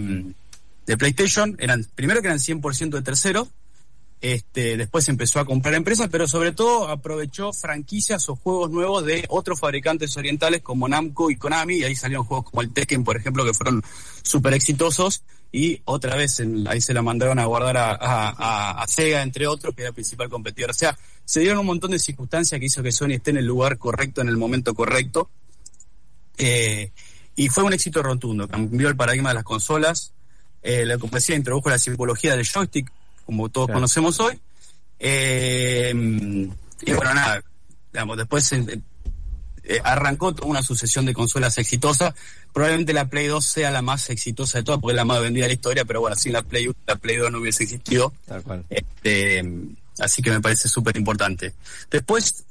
de 0.85 0.97
PlayStation 0.97 1.55
eran, 1.59 1.85
primero 1.95 2.21
que 2.21 2.27
eran 2.27 2.39
100% 2.39 2.89
de 2.89 3.01
terceros, 3.01 3.47
este, 4.21 4.77
después 4.77 5.07
empezó 5.09 5.39
a 5.39 5.45
comprar 5.45 5.75
empresas, 5.75 6.09
pero 6.11 6.27
sobre 6.27 6.51
todo 6.51 6.87
aprovechó 6.87 7.53
franquicias 7.53 8.27
o 8.29 8.35
juegos 8.35 8.71
nuevos 8.71 9.05
de 9.05 9.25
otros 9.29 9.59
fabricantes 9.59 10.15
orientales 10.17 10.61
como 10.61 10.87
Namco 10.87 11.29
y 11.29 11.35
Konami, 11.35 11.75
y 11.75 11.83
ahí 11.83 11.95
salieron 11.95 12.25
juegos 12.25 12.49
como 12.49 12.61
el 12.61 12.71
Tekken, 12.71 13.03
por 13.03 13.17
ejemplo, 13.17 13.45
que 13.45 13.53
fueron 13.53 13.83
súper 14.23 14.53
exitosos, 14.53 15.23
y 15.51 15.81
otra 15.85 16.15
vez 16.15 16.41
ahí 16.67 16.81
se 16.81 16.93
la 16.93 17.01
mandaron 17.01 17.39
a 17.39 17.45
guardar 17.45 17.77
a, 17.77 18.81
a, 18.81 18.87
Sega, 18.87 19.21
entre 19.21 19.47
otros, 19.47 19.73
que 19.73 19.83
era 19.83 19.89
el 19.89 19.93
principal 19.93 20.29
competidor. 20.29 20.71
O 20.71 20.73
sea, 20.73 20.97
se 21.23 21.39
dieron 21.39 21.59
un 21.59 21.67
montón 21.67 21.91
de 21.91 21.99
circunstancias 21.99 22.59
que 22.59 22.65
hizo 22.65 22.83
que 22.83 22.91
Sony 22.91 23.11
esté 23.11 23.31
en 23.31 23.37
el 23.37 23.45
lugar 23.45 23.77
correcto, 23.77 24.21
en 24.21 24.27
el 24.27 24.37
momento 24.37 24.73
correcto, 24.73 25.29
eh, 26.37 26.91
y 27.35 27.49
fue 27.49 27.63
un 27.63 27.73
éxito 27.73 28.01
rotundo, 28.01 28.47
cambió 28.47 28.87
el 28.87 28.95
paradigma 28.95 29.29
de 29.29 29.35
las 29.35 29.43
consolas. 29.43 30.13
Eh, 30.61 30.85
la 30.85 30.97
compañía 30.97 31.35
introdujo 31.35 31.69
la 31.69 31.77
simbología 31.77 32.35
del 32.35 32.47
joystick, 32.47 32.91
como 33.25 33.49
todos 33.49 33.69
conocemos 33.71 34.19
hoy. 34.19 34.39
Eh, 34.99 35.91
y 35.93 36.93
bueno, 36.93 37.13
nada, 37.13 37.43
digamos, 37.91 38.17
después 38.17 38.51
arrancó 39.83 40.33
toda 40.33 40.49
una 40.49 40.63
sucesión 40.63 41.05
de 41.05 41.13
consolas 41.13 41.57
exitosas. 41.57 42.13
Probablemente 42.53 42.93
la 42.93 43.09
Play 43.09 43.27
2 43.27 43.45
sea 43.45 43.71
la 43.71 43.81
más 43.81 44.09
exitosa 44.09 44.59
de 44.59 44.63
todas, 44.63 44.79
porque 44.79 44.93
es 44.93 44.97
la 44.97 45.05
más 45.05 45.21
vendida 45.21 45.43
de 45.43 45.49
la 45.49 45.55
historia, 45.55 45.85
pero 45.85 45.99
bueno, 45.99 46.15
sin 46.15 46.33
la 46.33 46.41
Play 46.41 46.67
1, 46.67 46.75
la 46.87 46.95
Play 46.95 47.17
2 47.17 47.31
no 47.31 47.39
hubiese 47.39 47.63
existido. 47.63 48.13
Este, 48.69 49.43
así 49.99 50.21
que 50.21 50.31
me 50.31 50.39
parece 50.39 50.69
súper 50.69 50.95
importante. 50.95 51.53
Después, 51.91 52.45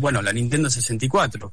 bueno, 0.00 0.20
la 0.20 0.32
Nintendo 0.32 0.68
64. 0.68 1.52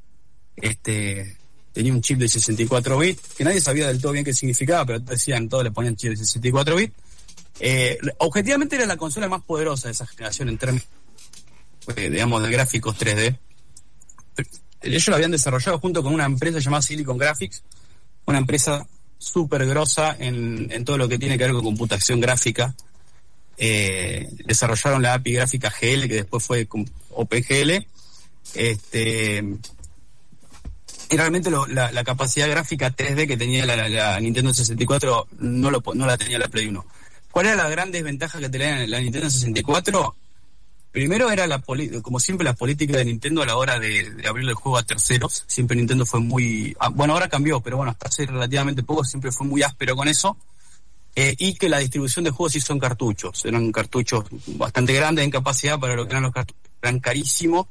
Este, 0.57 1.37
tenía 1.77 1.93
un 1.93 2.01
chip 2.01 2.17
de 2.17 2.27
64 2.27 2.97
bits, 2.97 3.21
que 3.37 3.43
nadie 3.43 3.61
sabía 3.61 3.87
del 3.87 4.01
todo 4.01 4.11
bien 4.11 4.25
qué 4.25 4.33
significaba, 4.33 4.83
pero 4.83 4.99
decían, 4.99 5.47
todos 5.47 5.63
le 5.63 5.69
ponían 5.69 5.95
chip 5.95 6.09
de 6.09 6.17
64 6.17 6.75
bits. 6.75 6.95
Eh, 7.59 7.99
objetivamente 8.17 8.75
era 8.75 8.87
la 8.87 8.97
consola 8.97 9.27
más 9.27 9.43
poderosa 9.43 9.87
de 9.87 9.91
esa 9.91 10.07
generación 10.07 10.49
en 10.49 10.57
términos, 10.57 10.87
eh, 11.95 12.09
digamos, 12.09 12.41
de 12.41 12.49
gráficos 12.49 12.97
3D. 12.97 13.37
Ellos 14.81 15.07
lo 15.07 15.15
habían 15.15 15.29
desarrollado 15.29 15.77
junto 15.77 16.01
con 16.01 16.15
una 16.15 16.25
empresa 16.25 16.57
llamada 16.57 16.81
Silicon 16.81 17.19
Graphics, 17.19 17.61
una 18.25 18.39
empresa 18.39 18.87
súper 19.19 19.63
grosa 19.67 20.15
en, 20.17 20.71
en, 20.71 20.83
todo 20.83 20.97
lo 20.97 21.07
que 21.07 21.19
tiene 21.19 21.37
que 21.37 21.43
ver 21.43 21.53
con 21.53 21.63
computación 21.63 22.19
gráfica. 22.19 22.73
Eh, 23.55 24.27
desarrollaron 24.45 25.03
la 25.03 25.13
API 25.13 25.33
gráfica 25.33 25.69
GL, 25.69 26.07
que 26.07 26.15
después 26.15 26.43
fue 26.43 26.67
OpenGL. 27.11 27.85
Este, 28.55 29.43
y 31.09 31.17
realmente 31.17 31.49
la, 31.51 32.03
capacidad 32.03 32.49
gráfica 32.49 32.93
3D 32.93 33.27
que 33.27 33.37
tenía 33.37 33.65
la, 33.65 34.19
Nintendo 34.19 34.53
64 34.53 35.27
no, 35.39 35.71
lo, 35.71 35.81
no 35.93 36.05
la 36.05 36.17
tenía 36.17 36.39
la 36.39 36.47
Play 36.47 36.67
1. 36.67 36.85
¿Cuál 37.31 37.45
era 37.47 37.55
la 37.55 37.69
gran 37.69 37.91
desventaja 37.91 38.39
que 38.39 38.49
tenía 38.49 38.85
la 38.87 38.99
Nintendo 38.99 39.29
64? 39.29 40.15
Primero 40.91 41.29
era, 41.29 41.45
la 41.47 41.61
como 42.01 42.19
siempre, 42.19 42.43
la 42.43 42.53
política 42.53 42.97
de 42.97 43.05
Nintendo 43.05 43.43
a 43.43 43.45
la 43.45 43.55
hora 43.55 43.79
de, 43.79 44.23
abrir 44.27 44.49
el 44.49 44.55
juego 44.55 44.77
a 44.77 44.83
terceros. 44.83 45.43
Siempre 45.47 45.77
Nintendo 45.77 46.05
fue 46.05 46.19
muy... 46.19 46.75
Ah, 46.79 46.89
bueno, 46.89 47.13
ahora 47.13 47.29
cambió, 47.29 47.59
pero 47.59 47.77
bueno, 47.77 47.91
hasta 47.91 48.07
hace 48.07 48.25
relativamente 48.25 48.83
poco 48.83 49.03
siempre 49.03 49.31
fue 49.31 49.45
muy 49.45 49.61
áspero 49.61 49.95
con 49.95 50.07
eso. 50.07 50.37
Eh, 51.15 51.35
y 51.37 51.53
que 51.53 51.69
la 51.69 51.79
distribución 51.79 52.25
de 52.25 52.31
juegos 52.31 52.53
sí 52.53 52.61
son 52.61 52.79
cartuchos. 52.79 53.45
Eran 53.45 53.71
cartuchos 53.71 54.25
bastante 54.47 54.93
grandes 54.93 55.23
en 55.23 55.31
capacidad 55.31 55.79
para 55.79 55.95
lo 55.95 56.05
que 56.05 56.11
eran 56.11 56.23
los 56.23 56.33
cartuchos. 56.33 56.61
Eran 56.81 56.99
carísimos 56.99 57.67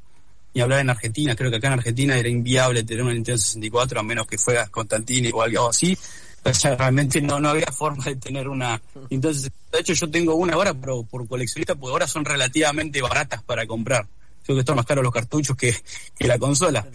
y 0.57 0.61
hablar 0.61 0.79
en 0.79 0.89
Argentina. 0.89 1.35
Creo 1.35 1.51
que 1.51 1.57
acá 1.57 1.67
en 1.67 1.73
Argentina 1.73 2.17
era 2.17 2.27
inviable 2.27 2.83
tener 2.83 3.03
una 3.03 3.13
Nintendo 3.13 3.37
64 3.37 3.99
a 3.99 4.03
menos 4.03 4.25
que 4.25 4.39
fueras 4.39 4.71
Constantini 4.71 5.29
o 5.31 5.43
algo 5.43 5.69
así. 5.69 5.95
O 6.43 6.53
sea, 6.53 6.75
realmente 6.75 7.21
no, 7.21 7.39
no 7.39 7.49
había 7.49 7.67
forma 7.71 8.03
de 8.05 8.15
tener 8.15 8.47
una. 8.47 8.81
Entonces, 9.11 9.51
de 9.71 9.79
hecho, 9.79 9.93
yo 9.93 10.09
tengo 10.09 10.33
una 10.33 10.53
ahora, 10.53 10.73
pero 10.73 11.03
por 11.03 11.27
coleccionista, 11.27 11.75
porque 11.75 11.91
ahora 11.91 12.07
son 12.07 12.25
relativamente 12.25 12.99
baratas 13.03 13.43
para 13.43 13.67
comprar. 13.67 14.07
Creo 14.43 14.55
que 14.55 14.61
están 14.61 14.75
más 14.75 14.87
caros 14.87 15.03
los 15.03 15.13
cartuchos 15.13 15.55
que, 15.55 15.75
que 16.17 16.27
la 16.27 16.39
consola. 16.39 16.87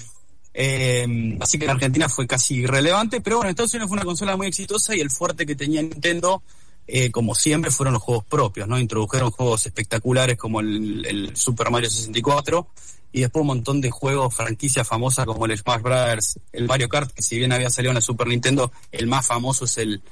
Eh, 0.52 1.36
así 1.40 1.56
que 1.56 1.64
en 1.64 1.70
Argentina 1.70 2.08
fue 2.08 2.26
casi 2.26 2.56
irrelevante, 2.56 3.20
pero 3.20 3.36
bueno, 3.36 3.48
en 3.48 3.52
Estados 3.52 3.74
Unidos 3.74 3.90
fue 3.90 3.96
una 3.96 4.04
consola 4.04 4.36
muy 4.36 4.48
exitosa 4.48 4.96
y 4.96 5.00
el 5.00 5.10
fuerte 5.10 5.46
que 5.46 5.54
tenía 5.54 5.82
Nintendo, 5.82 6.42
eh, 6.86 7.10
como 7.10 7.34
siempre, 7.34 7.70
fueron 7.70 7.94
los 7.94 8.02
juegos 8.02 8.24
propios, 8.24 8.66
¿no? 8.66 8.78
Introdujeron 8.78 9.30
juegos 9.30 9.66
espectaculares 9.66 10.36
como 10.36 10.60
el, 10.60 11.30
Super 11.34 11.70
Mario 11.70 11.88
64 11.88 12.66
y 13.12 13.20
después 13.20 13.42
un 13.42 13.48
montón 13.48 13.80
de 13.80 13.90
juegos, 13.90 14.34
franquicias 14.34 14.86
famosas 14.88 15.26
como 15.26 15.46
el 15.46 15.56
Smash 15.56 15.82
Brothers, 15.82 16.40
el 16.52 16.66
Mario 16.66 16.88
Kart, 16.88 17.12
que 17.12 17.22
si 17.22 17.38
bien 17.38 17.52
había 17.52 17.70
salido 17.70 17.90
en 17.90 17.96
la 17.96 18.00
Super 18.00 18.26
Nintendo, 18.26 18.72
el 18.90 19.06
más 19.06 19.26
famoso 19.26 19.66
es 19.66 19.78
el, 19.78 20.02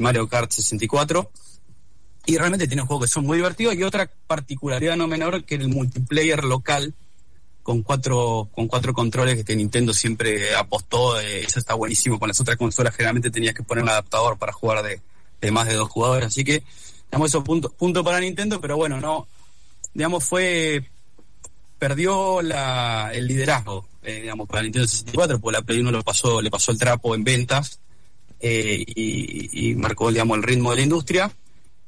Mario 0.00 0.28
Kart 0.28 0.50
64. 0.50 1.30
Y 2.26 2.38
realmente 2.38 2.66
tiene 2.66 2.82
juegos 2.82 3.06
que 3.06 3.12
son 3.12 3.24
muy 3.24 3.36
divertidos 3.36 3.74
y 3.74 3.82
otra 3.82 4.10
particularidad 4.26 4.96
no 4.96 5.06
menor 5.06 5.44
que 5.44 5.54
el 5.56 5.68
multiplayer 5.68 6.44
local 6.44 6.94
con 7.62 7.82
cuatro, 7.82 8.48
con 8.52 8.68
cuatro 8.68 8.94
controles 8.94 9.44
que 9.44 9.56
Nintendo 9.56 9.92
siempre 9.92 10.54
apostó, 10.54 11.20
eh, 11.20 11.40
eso 11.40 11.58
está 11.58 11.74
buenísimo, 11.74 12.18
con 12.18 12.28
las 12.28 12.40
otras 12.40 12.56
consolas 12.56 12.94
generalmente 12.94 13.30
tenías 13.30 13.54
que 13.54 13.62
poner 13.62 13.82
un 13.82 13.90
adaptador 13.90 14.38
para 14.38 14.52
jugar 14.52 14.82
de, 14.84 15.00
de 15.40 15.50
más 15.50 15.66
de 15.66 15.74
dos 15.74 15.88
jugadores, 15.88 16.28
así 16.28 16.44
que, 16.44 16.62
digamos, 17.10 17.30
eso 17.30 17.44
punto, 17.44 17.70
punto 17.72 18.02
para 18.02 18.20
Nintendo, 18.20 18.60
pero 18.60 18.76
bueno, 18.76 19.00
no, 19.00 19.26
digamos, 19.94 20.24
fue 20.24 20.84
perdió 21.78 22.42
la, 22.42 23.10
el 23.12 23.26
liderazgo, 23.26 23.86
eh, 24.02 24.22
digamos, 24.22 24.48
para 24.48 24.62
Nintendo 24.62 24.88
64, 24.88 25.38
porque 25.38 25.58
la 25.58 25.62
Play 25.62 25.80
1 25.80 25.90
lo 25.90 26.02
pasó, 26.02 26.40
le 26.40 26.50
pasó 26.50 26.72
el 26.72 26.78
trapo 26.78 27.14
en 27.14 27.24
ventas. 27.24 27.80
eh, 28.40 28.84
y, 28.86 29.74
marcó 29.76 30.10
digamos, 30.10 30.36
el 30.38 30.42
ritmo 30.42 30.70
de 30.70 30.76
la 30.76 30.82
industria. 30.82 31.32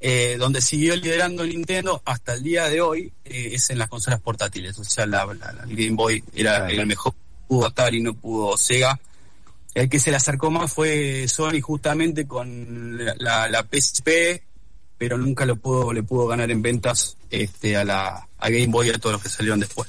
Eh, 0.01 0.37
donde 0.39 0.61
siguió 0.61 0.95
liderando 0.95 1.45
Nintendo 1.45 2.01
hasta 2.05 2.35
el 2.35 2.45
día 2.45 2.69
de 2.69 2.81
hoy 2.81 3.13
eh, 3.25 3.51
es 3.55 3.69
en 3.71 3.79
las 3.79 3.89
consolas 3.89 4.21
portátiles. 4.21 4.79
O 4.79 4.85
sea, 4.85 5.07
la, 5.07 5.27
Game 5.27 5.97
Boy 5.97 6.23
era, 6.35 6.71
el 6.71 6.87
mejor, 6.87 7.15
pudo 7.49 7.67
Atari, 7.67 8.01
no 8.01 8.15
pudo 8.15 8.57
Sega. 8.57 8.99
El 9.79 9.89
que 9.89 10.01
se 10.01 10.11
le 10.11 10.17
acercó 10.17 10.51
más 10.51 10.73
fue 10.73 11.29
Sony 11.29 11.61
justamente 11.63 12.27
con 12.27 12.99
la, 12.99 13.49
la, 13.49 13.63
PSP, 13.63 14.43
pero 14.99 15.17
nunca 15.17 15.47
lo 15.47 15.55
pudo, 15.55 15.93
le 15.93 16.03
pudo 16.03 16.27
ganar 16.27 16.51
en 16.51 16.61
ventas 16.61 17.17
este, 17.31 17.77
a 17.77 17.85
la 17.85 18.29
a 18.39 18.51
Game 18.51 18.67
Boy 18.67 18.89
y 18.89 18.91
a 18.91 18.99
todos 18.99 19.13
los 19.13 19.23
que 19.23 19.29
salieron 19.29 19.61
después. 19.61 19.89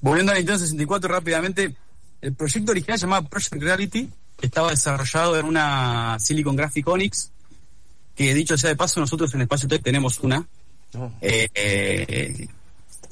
volviendo 0.00 0.32
a 0.32 0.34
Nintendo 0.34 0.58
64 0.58 1.08
rápidamente, 1.12 1.76
el 2.20 2.34
proyecto 2.34 2.72
original 2.72 2.98
se 2.98 3.06
llamaba 3.06 3.28
Project 3.28 3.62
Reality, 3.62 4.10
estaba 4.40 4.70
desarrollado 4.70 5.38
en 5.38 5.46
una 5.46 6.16
Silicon 6.18 6.56
Graphic 6.56 6.88
Onyx, 6.88 7.30
que 8.16 8.34
dicho 8.34 8.58
sea 8.58 8.70
de 8.70 8.76
paso, 8.76 8.98
nosotros 8.98 9.32
en 9.34 9.42
Espacio 9.42 9.68
Tech 9.68 9.80
tenemos 9.80 10.18
una, 10.18 10.44
eh, 11.20 11.48
eh, 11.54 12.48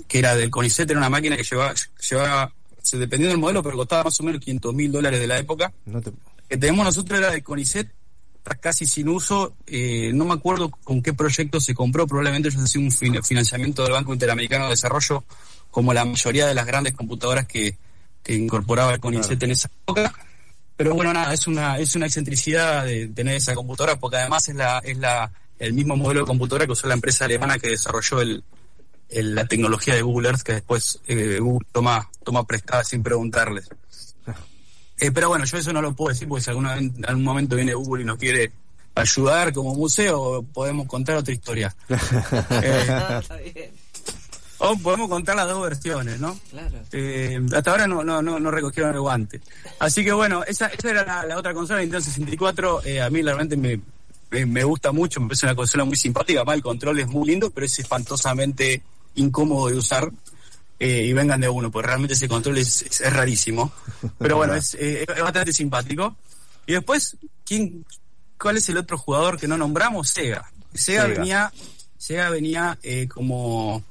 que 0.09 0.19
era 0.19 0.35
del 0.35 0.51
CONICET, 0.51 0.91
era 0.91 0.99
una 0.99 1.11
máquina 1.11 1.37
que 1.37 1.45
llevaba, 1.45 1.75
llevaba 2.11 2.53
dependiendo 2.93 3.29
del 3.29 3.39
modelo, 3.39 3.63
pero 3.63 3.77
costaba 3.77 4.05
más 4.05 4.21
o 4.21 4.23
menos 4.23 4.41
500 4.41 4.75
mil 4.75 4.93
dólares 4.93 5.21
de 5.21 5.27
la 5.27 5.39
época. 5.39 5.73
Que 6.49 6.57
tenemos 6.57 6.85
nosotros 6.85 7.19
era 7.19 7.31
del 7.31 7.43
CONICET, 7.43 7.93
está 8.39 8.55
casi 8.57 8.87
sin 8.87 9.09
uso, 9.09 9.55
eh, 9.67 10.11
no 10.15 10.25
me 10.25 10.35
acuerdo 10.35 10.71
con 10.71 11.03
qué 11.03 11.13
proyecto 11.13 11.61
se 11.61 11.75
compró, 11.75 12.07
probablemente 12.07 12.49
ellos 12.49 12.63
hacían 12.63 12.85
un 12.85 12.91
financiamiento 12.91 13.83
del 13.83 13.93
Banco 13.93 14.13
Interamericano 14.13 14.65
de 14.65 14.71
Desarrollo, 14.71 15.25
como 15.71 15.95
la 15.95 16.05
mayoría 16.05 16.47
de 16.47 16.55
las 16.55 16.67
grandes 16.67 16.95
computadoras 16.95 17.47
que, 17.47 17.77
que 18.23 18.35
incorporaba 18.35 18.95
el 18.95 19.01
CONICET 19.01 19.43
en 19.43 19.51
esa 19.53 19.71
época 19.83 20.13
pero 20.81 20.95
bueno, 20.95 21.13
nada, 21.13 21.35
es 21.35 21.47
una, 21.47 21.77
es 21.77 21.95
una 21.95 22.07
excentricidad 22.07 22.87
de 22.87 23.09
tener 23.09 23.35
esa 23.35 23.55
computadora 23.55 23.97
porque 23.97 24.17
además 24.17 24.49
es 24.49 24.55
la, 24.55 24.79
es 24.79 24.97
la, 24.97 25.31
el 25.59 25.75
mismo 25.75 25.95
modelo 25.95 26.21
de 26.21 26.27
computadora 26.27 26.65
que 26.65 26.73
usó 26.73 26.87
la 26.87 26.95
empresa 26.95 27.27
alemana 27.27 27.59
que 27.59 27.69
desarrolló 27.69 28.23
el, 28.23 28.43
la 29.13 29.47
tecnología 29.47 29.95
de 29.95 30.03
Google 30.03 30.29
Earth 30.29 30.43
que 30.43 30.53
después 30.55 31.01
eh, 31.07 31.39
Google 31.41 31.67
toma, 31.73 32.09
toma 32.25 32.47
prestada 32.47 32.85
sin 32.85 33.03
preguntarles. 33.03 33.69
Eh, 35.03 35.11
pero 35.13 35.31
bueno, 35.31 35.47
yo 35.47 35.57
eso 35.57 35.73
no 35.73 35.81
lo 35.81 35.95
puedo 35.95 36.11
decir 36.11 36.29
porque 36.29 36.45
si 36.45 36.51
alguna, 36.51 36.77
en 36.77 37.03
algún 37.09 37.25
momento 37.25 37.57
viene 37.57 37.73
Google 37.73 38.03
y 38.03 38.05
nos 38.05 38.19
quiere 38.19 38.53
ayudar 38.95 39.53
como 39.55 39.75
museo, 39.75 40.45
podemos 40.53 40.87
contar 40.87 41.17
otra 41.17 41.33
historia. 41.33 41.75
eh, 42.51 43.73
o 44.59 44.77
podemos 44.77 45.09
contar 45.09 45.37
las 45.37 45.49
dos 45.49 45.63
versiones, 45.63 46.21
¿no? 46.21 46.39
Claro. 46.51 46.77
Eh, 46.93 47.41
hasta 47.55 47.71
ahora 47.71 47.87
no, 47.87 48.05
no, 48.05 48.21
no, 48.21 48.51
recogieron 48.51 48.95
el 48.95 49.01
guante. 49.01 49.41
Así 49.79 50.05
que 50.05 50.13
bueno, 50.13 50.45
esa, 50.45 50.67
esa 50.67 50.91
era 50.91 51.25
la, 51.25 51.39
otra 51.39 51.55
consola, 51.55 51.81
Nintendo 51.81 52.05
64. 52.05 52.85
Eh, 52.85 53.01
a 53.01 53.09
mí 53.09 53.23
realmente 53.23 53.57
me, 53.57 53.81
me, 54.45 54.65
gusta 54.65 54.93
mucho, 54.93 55.21
me 55.21 55.29
parece 55.29 55.47
una 55.47 55.55
consola 55.55 55.85
muy 55.85 55.97
simpática. 55.97 56.41
Además, 56.41 56.57
el 56.57 56.63
control 56.63 57.01
es 57.01 57.09
muy 57.09 57.27
lindo, 57.27 57.51
pero 57.51 57.65
es 57.65 57.79
espantosamente 57.79 58.83
incómodo 59.15 59.69
de 59.69 59.77
usar. 59.77 60.11
Eh, 60.79 61.05
y 61.05 61.13
vengan 61.13 61.43
de 61.43 61.49
uno, 61.49 61.71
porque 61.71 61.89
realmente 61.89 62.15
ese 62.15 62.27
control 62.27 62.57
es, 62.57 62.81
es, 62.81 63.13
rarísimo. 63.13 63.71
Pero 64.19 64.37
bueno, 64.37 64.55
es, 64.55 64.75
es, 64.75 65.07
bastante 65.07 65.53
simpático. 65.53 66.17
Y 66.67 66.73
después, 66.73 67.19
¿quién, 67.45 67.85
¿cuál 68.39 68.57
es 68.57 68.67
el 68.71 68.79
otro 68.79 68.97
jugador 68.97 69.39
que 69.39 69.47
no 69.47 69.59
nombramos? 69.59 70.09
Sega. 70.09 70.51
Sega, 70.73 71.05
venía, 71.05 71.53
Sega 71.99 72.31
venía 72.31 72.79
como 73.13 73.85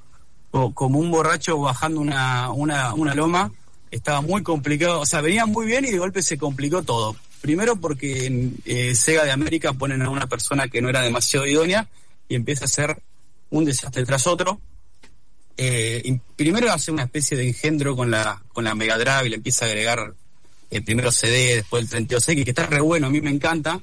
como 0.52 1.00
un 1.00 1.12
borracho 1.12 1.60
bajando 1.60 2.02
una, 2.02 2.52
una, 2.52 2.94
una 2.94 3.14
loma. 3.14 3.52
Estaba 3.92 4.22
muy 4.22 4.44
complicado, 4.44 5.00
o 5.00 5.06
sea, 5.06 5.22
venía 5.22 5.46
muy 5.46 5.66
bien 5.66 5.86
y 5.86 5.92
de 5.92 5.98
golpe 5.98 6.22
se 6.22 6.38
complicó 6.38 6.84
todo. 6.84 7.16
Primero 7.42 7.78
porque 7.78 8.26
en 8.26 8.56
eh, 8.66 8.94
Sega 8.96 9.24
de 9.24 9.32
América 9.32 9.74
ponen 9.74 10.02
a 10.02 10.10
una 10.10 10.28
persona 10.28 10.68
que 10.68 10.82
no 10.82 10.90
era 10.90 11.02
demasiado 11.02 11.48
idónea 11.48 11.88
y 12.28 12.36
empieza 12.36 12.66
a 12.66 12.68
ser 12.68 13.02
un 13.50 13.66
desastre 13.66 14.06
tras 14.06 14.28
otro. 14.28 14.60
Eh, 15.62 16.18
primero 16.38 16.72
hace 16.72 16.90
una 16.90 17.04
especie 17.04 17.36
de 17.36 17.46
engendro 17.46 17.94
con 17.94 18.10
la, 18.10 18.42
con 18.54 18.64
la 18.64 18.76
Mega 18.76 18.98
Drive 18.98 19.26
y 19.26 19.30
le 19.30 19.36
empieza 19.36 19.66
a 19.66 19.68
agregar 19.68 20.14
el 20.70 20.84
primero 20.86 21.12
CD, 21.12 21.58
después 21.58 21.92
el 21.92 22.08
32X, 22.08 22.46
que 22.46 22.52
está 22.52 22.66
re 22.66 22.80
bueno, 22.80 23.08
a 23.08 23.10
mí 23.10 23.20
me 23.20 23.30
encanta, 23.30 23.82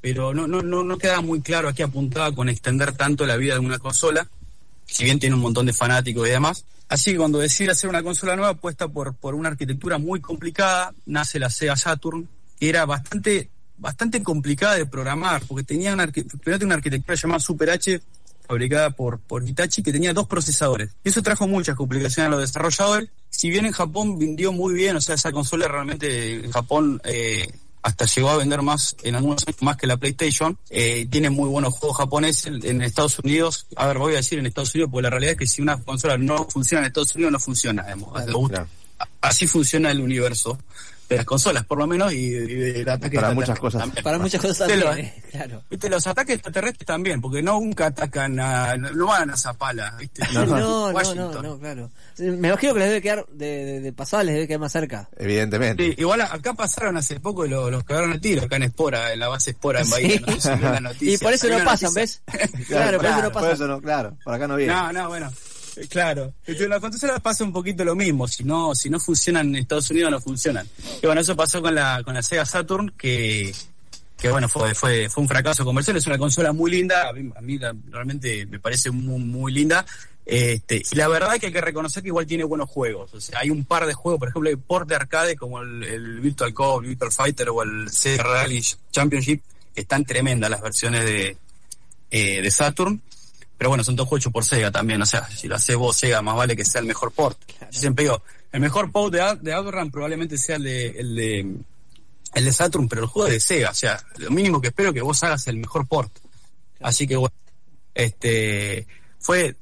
pero 0.00 0.32
no, 0.32 0.46
no, 0.46 0.62
no, 0.62 0.96
queda 0.96 1.20
muy 1.20 1.42
claro 1.42 1.68
a 1.68 1.74
qué 1.74 1.82
apuntaba 1.82 2.34
con 2.34 2.48
extender 2.48 2.92
tanto 2.92 3.26
la 3.26 3.36
vida 3.36 3.52
de 3.52 3.60
una 3.60 3.78
consola 3.78 4.26
si 4.86 5.04
bien 5.04 5.18
tiene 5.18 5.34
un 5.34 5.42
montón 5.42 5.66
de 5.66 5.74
fanáticos 5.74 6.26
y 6.26 6.30
demás. 6.30 6.64
Así 6.88 7.12
que 7.12 7.18
cuando 7.18 7.38
decide 7.38 7.72
hacer 7.72 7.90
una 7.90 8.02
consola 8.02 8.34
nueva, 8.34 8.52
apuesta 8.52 8.88
por, 8.88 9.14
por 9.14 9.34
una 9.34 9.50
arquitectura 9.50 9.98
muy 9.98 10.22
complicada, 10.22 10.94
nace 11.04 11.38
la 11.38 11.50
Sega 11.50 11.76
Saturn, 11.76 12.26
que 12.58 12.70
era 12.70 12.86
bastante, 12.86 13.50
bastante 13.76 14.22
complicada 14.22 14.76
de 14.76 14.86
programar, 14.86 15.42
porque 15.46 15.64
tenía 15.64 15.92
una, 15.92 16.06
primero 16.06 16.64
una 16.64 16.76
arquitectura 16.76 17.14
llamada 17.14 17.40
Super 17.40 17.70
H, 17.72 18.00
fabricada 18.50 18.90
por, 18.90 19.20
por 19.20 19.48
Hitachi, 19.48 19.80
que 19.80 19.92
tenía 19.92 20.12
dos 20.12 20.26
procesadores. 20.26 20.90
Eso 21.04 21.22
trajo 21.22 21.46
muchas 21.46 21.76
complicaciones 21.76 22.26
a 22.26 22.30
los 22.30 22.40
desarrolladores. 22.40 23.08
Si 23.28 23.48
bien 23.48 23.64
en 23.64 23.70
Japón 23.70 24.18
vendió 24.18 24.52
muy 24.52 24.74
bien, 24.74 24.96
o 24.96 25.00
sea, 25.00 25.14
esa 25.14 25.30
consola 25.30 25.68
realmente 25.68 26.44
en 26.44 26.50
Japón 26.50 27.00
eh, 27.04 27.48
hasta 27.80 28.06
llegó 28.06 28.30
a 28.30 28.38
vender 28.38 28.60
más 28.62 28.96
en 29.04 29.14
algunos 29.14 29.46
años 29.46 29.62
más 29.62 29.76
que 29.76 29.86
la 29.86 29.98
PlayStation. 29.98 30.58
Eh, 30.68 31.06
tiene 31.08 31.30
muy 31.30 31.48
buenos 31.48 31.74
juegos 31.78 31.98
japoneses 31.98 32.46
en, 32.64 32.82
Estados 32.82 33.20
Unidos. 33.20 33.68
A 33.76 33.86
ver, 33.86 33.98
voy 33.98 34.14
a 34.14 34.16
decir 34.16 34.40
en 34.40 34.46
Estados 34.46 34.74
Unidos, 34.74 34.90
porque 34.90 35.04
la 35.04 35.10
realidad 35.10 35.32
es 35.34 35.38
que 35.38 35.46
si 35.46 35.62
una 35.62 35.80
consola 35.80 36.18
no 36.18 36.48
funciona 36.48 36.80
en 36.80 36.86
Estados 36.88 37.14
Unidos, 37.14 37.32
no 37.32 37.38
funciona. 37.38 37.86
Así 39.20 39.46
funciona 39.46 39.92
el 39.92 40.00
universo 40.00 40.58
de 41.10 41.16
las 41.16 41.26
consolas, 41.26 41.64
por 41.66 41.76
lo 41.76 41.88
menos, 41.88 42.12
y, 42.12 42.30
del 42.30 42.88
ataque 42.88 43.16
Para 43.16 43.34
muchas 43.34 43.58
cosas. 43.58 43.88
Para 44.02 44.18
muchas 44.18 44.40
cosas 44.40 44.68
también, 44.68 45.12
claro. 45.30 45.62
¿viste? 45.68 45.90
Los 45.90 46.06
ataques 46.06 46.36
extraterrestres 46.36 46.86
también, 46.86 47.20
porque 47.20 47.42
no 47.42 47.58
nunca 47.58 47.86
atacan 47.86 48.38
a. 48.38 48.76
No 48.76 49.06
van 49.06 49.30
a 49.30 49.36
Zapala, 49.36 49.96
¿viste? 49.98 50.22
No, 50.32 50.46
no, 50.46 50.92
no, 50.92 51.42
no, 51.42 51.58
claro. 51.58 51.90
Me 52.18 52.48
imagino 52.48 52.72
que 52.72 52.78
les 52.78 52.88
debe 52.88 53.02
quedar, 53.02 53.26
de, 53.32 53.80
de, 53.80 53.92
pasada 53.92 54.22
les 54.22 54.34
debe 54.34 54.46
quedar 54.46 54.60
más 54.60 54.72
cerca. 54.72 55.08
Evidentemente. 55.16 55.84
Sí, 55.84 55.94
igual 55.98 56.20
acá 56.20 56.54
pasaron 56.54 56.96
hace 56.96 57.18
poco 57.18 57.44
y 57.44 57.48
los, 57.48 57.70
los 57.70 57.82
cagaron 57.82 58.12
a 58.12 58.20
tiro, 58.20 58.44
acá 58.44 58.56
en 58.56 58.62
Espora, 58.64 59.12
en 59.12 59.18
la 59.18 59.28
base 59.28 59.50
Espora 59.50 59.80
en 59.80 59.90
Bahía. 59.90 60.20
No 60.26 60.40
sé 60.40 60.56
la 60.56 60.80
noticia. 60.80 61.14
Y 61.14 61.18
por 61.18 61.32
eso 61.32 61.48
no 61.48 61.64
pasan, 61.64 61.92
¿ves? 61.92 62.22
claro, 62.68 62.98
por 62.98 63.06
eso 63.06 63.22
no 63.22 63.32
pasan. 63.32 63.42
Por 63.42 63.52
eso 63.52 63.66
no, 63.66 63.80
claro, 63.80 64.16
por 64.24 64.34
acá 64.34 64.46
no 64.46 64.56
viene. 64.56 64.72
No, 64.72 64.92
no, 64.92 65.08
bueno. 65.08 65.30
Eh, 65.76 65.86
claro, 65.88 66.32
en 66.46 66.68
la 66.68 66.80
consola 66.80 67.18
pasa 67.20 67.44
un 67.44 67.52
poquito 67.52 67.84
lo 67.84 67.94
mismo, 67.94 68.26
si 68.26 68.44
no, 68.44 68.74
si 68.74 68.90
no 68.90 68.98
funcionan 68.98 69.48
en 69.48 69.56
Estados 69.56 69.90
Unidos 69.90 70.10
no 70.10 70.20
funcionan. 70.20 70.68
Y 71.02 71.06
bueno, 71.06 71.20
eso 71.20 71.36
pasó 71.36 71.62
con 71.62 71.74
la, 71.74 72.02
con 72.04 72.14
la 72.14 72.22
Sega 72.22 72.44
Saturn, 72.44 72.92
que, 72.98 73.54
que 74.18 74.30
bueno, 74.30 74.48
fue, 74.48 74.74
fue, 74.74 75.08
fue 75.08 75.22
un 75.22 75.28
fracaso 75.28 75.64
comercial, 75.64 75.96
es 75.96 76.06
una 76.06 76.18
consola 76.18 76.52
muy 76.52 76.70
linda, 76.70 77.08
a 77.08 77.12
mí, 77.12 77.58
realmente 77.90 78.46
me 78.46 78.58
parece 78.58 78.90
muy, 78.90 79.18
muy 79.18 79.52
linda. 79.52 79.84
Este, 80.26 80.82
y 80.88 80.94
la 80.94 81.08
verdad 81.08 81.34
es 81.34 81.40
que 81.40 81.46
hay 81.46 81.52
que 81.52 81.60
reconocer 81.60 82.02
que 82.02 82.10
igual 82.10 82.26
tiene 82.26 82.44
buenos 82.44 82.68
juegos. 82.68 83.12
O 83.14 83.20
sea, 83.20 83.40
hay 83.40 83.50
un 83.50 83.64
par 83.64 83.86
de 83.86 83.94
juegos, 83.94 84.18
por 84.20 84.28
ejemplo, 84.28 84.50
hay 84.50 84.56
port 84.56 84.88
de 84.88 84.94
arcade 84.94 85.36
como 85.36 85.60
el, 85.60 86.20
Virtual 86.20 86.52
Cop, 86.54 86.82
el 86.82 86.90
Virtual 86.90 87.12
Fighter 87.12 87.48
o 87.48 87.62
el 87.62 87.90
Sega 87.90 88.22
Rally 88.22 88.62
Championship, 88.92 89.42
que 89.74 89.80
están 89.80 90.04
tremendas 90.04 90.50
las 90.50 90.60
versiones 90.60 91.04
de, 91.04 91.36
eh, 92.10 92.42
de 92.42 92.50
Saturn. 92.50 93.00
Pero 93.60 93.68
bueno, 93.68 93.84
son 93.84 93.94
todos 93.94 94.08
juegos 94.08 94.32
por 94.32 94.42
Sega 94.42 94.70
también. 94.70 95.02
O 95.02 95.04
sea, 95.04 95.28
si 95.28 95.46
lo 95.46 95.56
haces 95.56 95.76
vos 95.76 95.94
Sega, 95.94 96.22
más 96.22 96.34
vale 96.34 96.56
que 96.56 96.64
sea 96.64 96.80
el 96.80 96.86
mejor 96.86 97.12
port. 97.12 97.36
Yo 97.70 97.78
siempre 97.78 98.04
digo, 98.06 98.22
el 98.52 98.60
mejor 98.62 98.90
port 98.90 99.12
de, 99.12 99.20
de 99.42 99.90
probablemente 99.92 100.38
sea 100.38 100.56
el 100.56 100.62
de, 100.62 100.86
el 100.86 101.14
de 101.14 101.56
el 102.32 102.44
de 102.46 102.52
Saturn, 102.54 102.88
pero 102.88 103.02
el 103.02 103.08
juego 103.08 103.26
es 103.28 103.34
de 103.34 103.40
Sega. 103.40 103.68
O 103.68 103.74
sea, 103.74 104.02
lo 104.16 104.30
mínimo 104.30 104.62
que 104.62 104.68
espero 104.68 104.88
es 104.88 104.94
que 104.94 105.02
vos 105.02 105.22
hagas 105.24 105.46
el 105.46 105.58
mejor 105.58 105.86
port. 105.86 106.10
Así 106.80 107.06
que 107.06 107.16
bueno, 107.16 107.34
este 107.92 108.86
fue, 109.18 109.54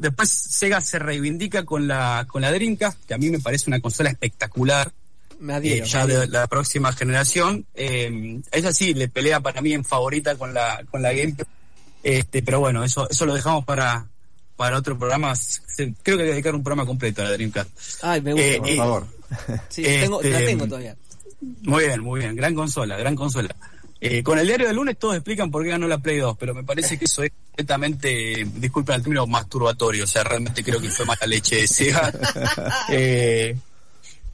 después 0.00 0.28
Sega 0.28 0.80
se 0.80 0.98
reivindica 0.98 1.64
con 1.64 1.86
la 1.86 2.26
con 2.28 2.42
la 2.42 2.50
Dreamcast, 2.50 3.04
que 3.04 3.14
a 3.14 3.18
mí 3.18 3.30
me 3.30 3.38
parece 3.38 3.70
una 3.70 3.78
consola 3.78 4.10
espectacular. 4.10 4.90
Me 5.38 5.58
eh, 5.58 5.84
ya 5.86 6.04
de 6.04 6.26
la 6.26 6.48
próxima 6.48 6.92
generación. 6.92 7.64
Eh, 7.74 8.40
esa 8.50 8.72
sí 8.72 8.92
le 8.92 9.06
pelea 9.06 9.38
para 9.38 9.60
mí 9.60 9.72
en 9.72 9.84
favorita 9.84 10.34
con 10.34 10.52
la 10.52 10.84
con 10.90 11.00
la 11.00 11.12
GameCube 11.12 11.46
este, 12.06 12.40
pero 12.40 12.60
bueno, 12.60 12.84
eso, 12.84 13.10
eso 13.10 13.26
lo 13.26 13.34
dejamos 13.34 13.64
para, 13.64 14.06
para 14.54 14.78
otro 14.78 14.96
programa. 14.96 15.34
Creo 15.76 15.92
que 16.04 16.10
hay 16.10 16.16
que 16.18 16.34
dedicar 16.34 16.54
un 16.54 16.62
programa 16.62 16.86
completo 16.86 17.22
a 17.22 17.24
la 17.24 17.32
Dreamcast. 17.32 17.70
Ay, 18.00 18.20
me 18.20 18.32
gusta, 18.32 18.46
eh, 18.46 18.58
por 18.60 18.76
favor. 18.76 19.06
Sí, 19.68 19.82
tengo, 19.82 20.22
la 20.22 20.28
este, 20.28 20.46
tengo 20.46 20.68
todavía. 20.68 20.96
Muy 21.62 21.84
bien, 21.84 22.00
muy 22.00 22.20
bien. 22.20 22.36
Gran 22.36 22.54
consola, 22.54 22.96
gran 22.96 23.16
consola. 23.16 23.52
Eh, 24.00 24.22
con 24.22 24.38
el 24.38 24.46
diario 24.46 24.68
del 24.68 24.76
lunes 24.76 24.96
todos 24.98 25.16
explican 25.16 25.50
por 25.50 25.64
qué 25.64 25.70
ganó 25.70 25.88
la 25.88 25.98
Play 25.98 26.18
2, 26.18 26.36
pero 26.38 26.54
me 26.54 26.62
parece 26.62 26.96
que 26.96 27.06
eso 27.06 27.24
es 27.24 27.32
completamente, 27.48 28.46
disculpen 28.54 28.94
el 28.94 29.02
término, 29.02 29.26
masturbatorio. 29.26 30.04
O 30.04 30.06
sea, 30.06 30.22
realmente 30.22 30.62
creo 30.62 30.80
que 30.80 30.90
fue 30.90 31.06
mala 31.06 31.26
leche 31.26 31.56
de 31.56 31.66
Sega. 31.66 32.12
eh, 32.88 33.56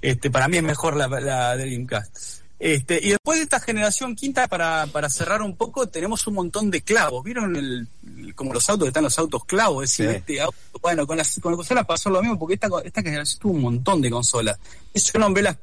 este, 0.02 0.30
para 0.30 0.46
mí 0.46 0.58
es 0.58 0.62
mejor 0.62 0.94
la, 0.94 1.08
la 1.08 1.56
Dreamcast. 1.56 2.41
Este, 2.64 3.00
y 3.02 3.10
después 3.10 3.38
de 3.38 3.42
esta 3.42 3.58
generación 3.58 4.14
quinta, 4.14 4.46
para, 4.46 4.86
para 4.86 5.10
cerrar 5.10 5.42
un 5.42 5.56
poco, 5.56 5.88
tenemos 5.88 6.24
un 6.28 6.34
montón 6.34 6.70
de 6.70 6.80
clavos. 6.80 7.24
¿Vieron 7.24 7.56
el, 7.56 7.88
como 8.36 8.54
los 8.54 8.70
autos 8.70 8.84
que 8.84 8.90
están 8.90 9.02
los 9.02 9.18
autos 9.18 9.44
clavos? 9.46 9.82
Es 9.82 9.96
decir, 9.96 10.14
este 10.14 10.40
auto, 10.40 10.56
bueno, 10.80 11.04
con 11.04 11.16
las, 11.16 11.40
con 11.40 11.56
consolas 11.56 11.84
pasó 11.84 12.08
lo 12.08 12.20
mismo, 12.22 12.38
porque 12.38 12.54
esta, 12.54 12.68
esta 12.84 13.02
generación 13.02 13.40
tuvo 13.40 13.52
un 13.54 13.62
montón 13.62 14.00
de 14.00 14.10
consolas. 14.10 14.60
Yo 14.94 15.18
nombré 15.18 15.42
las, 15.42 15.56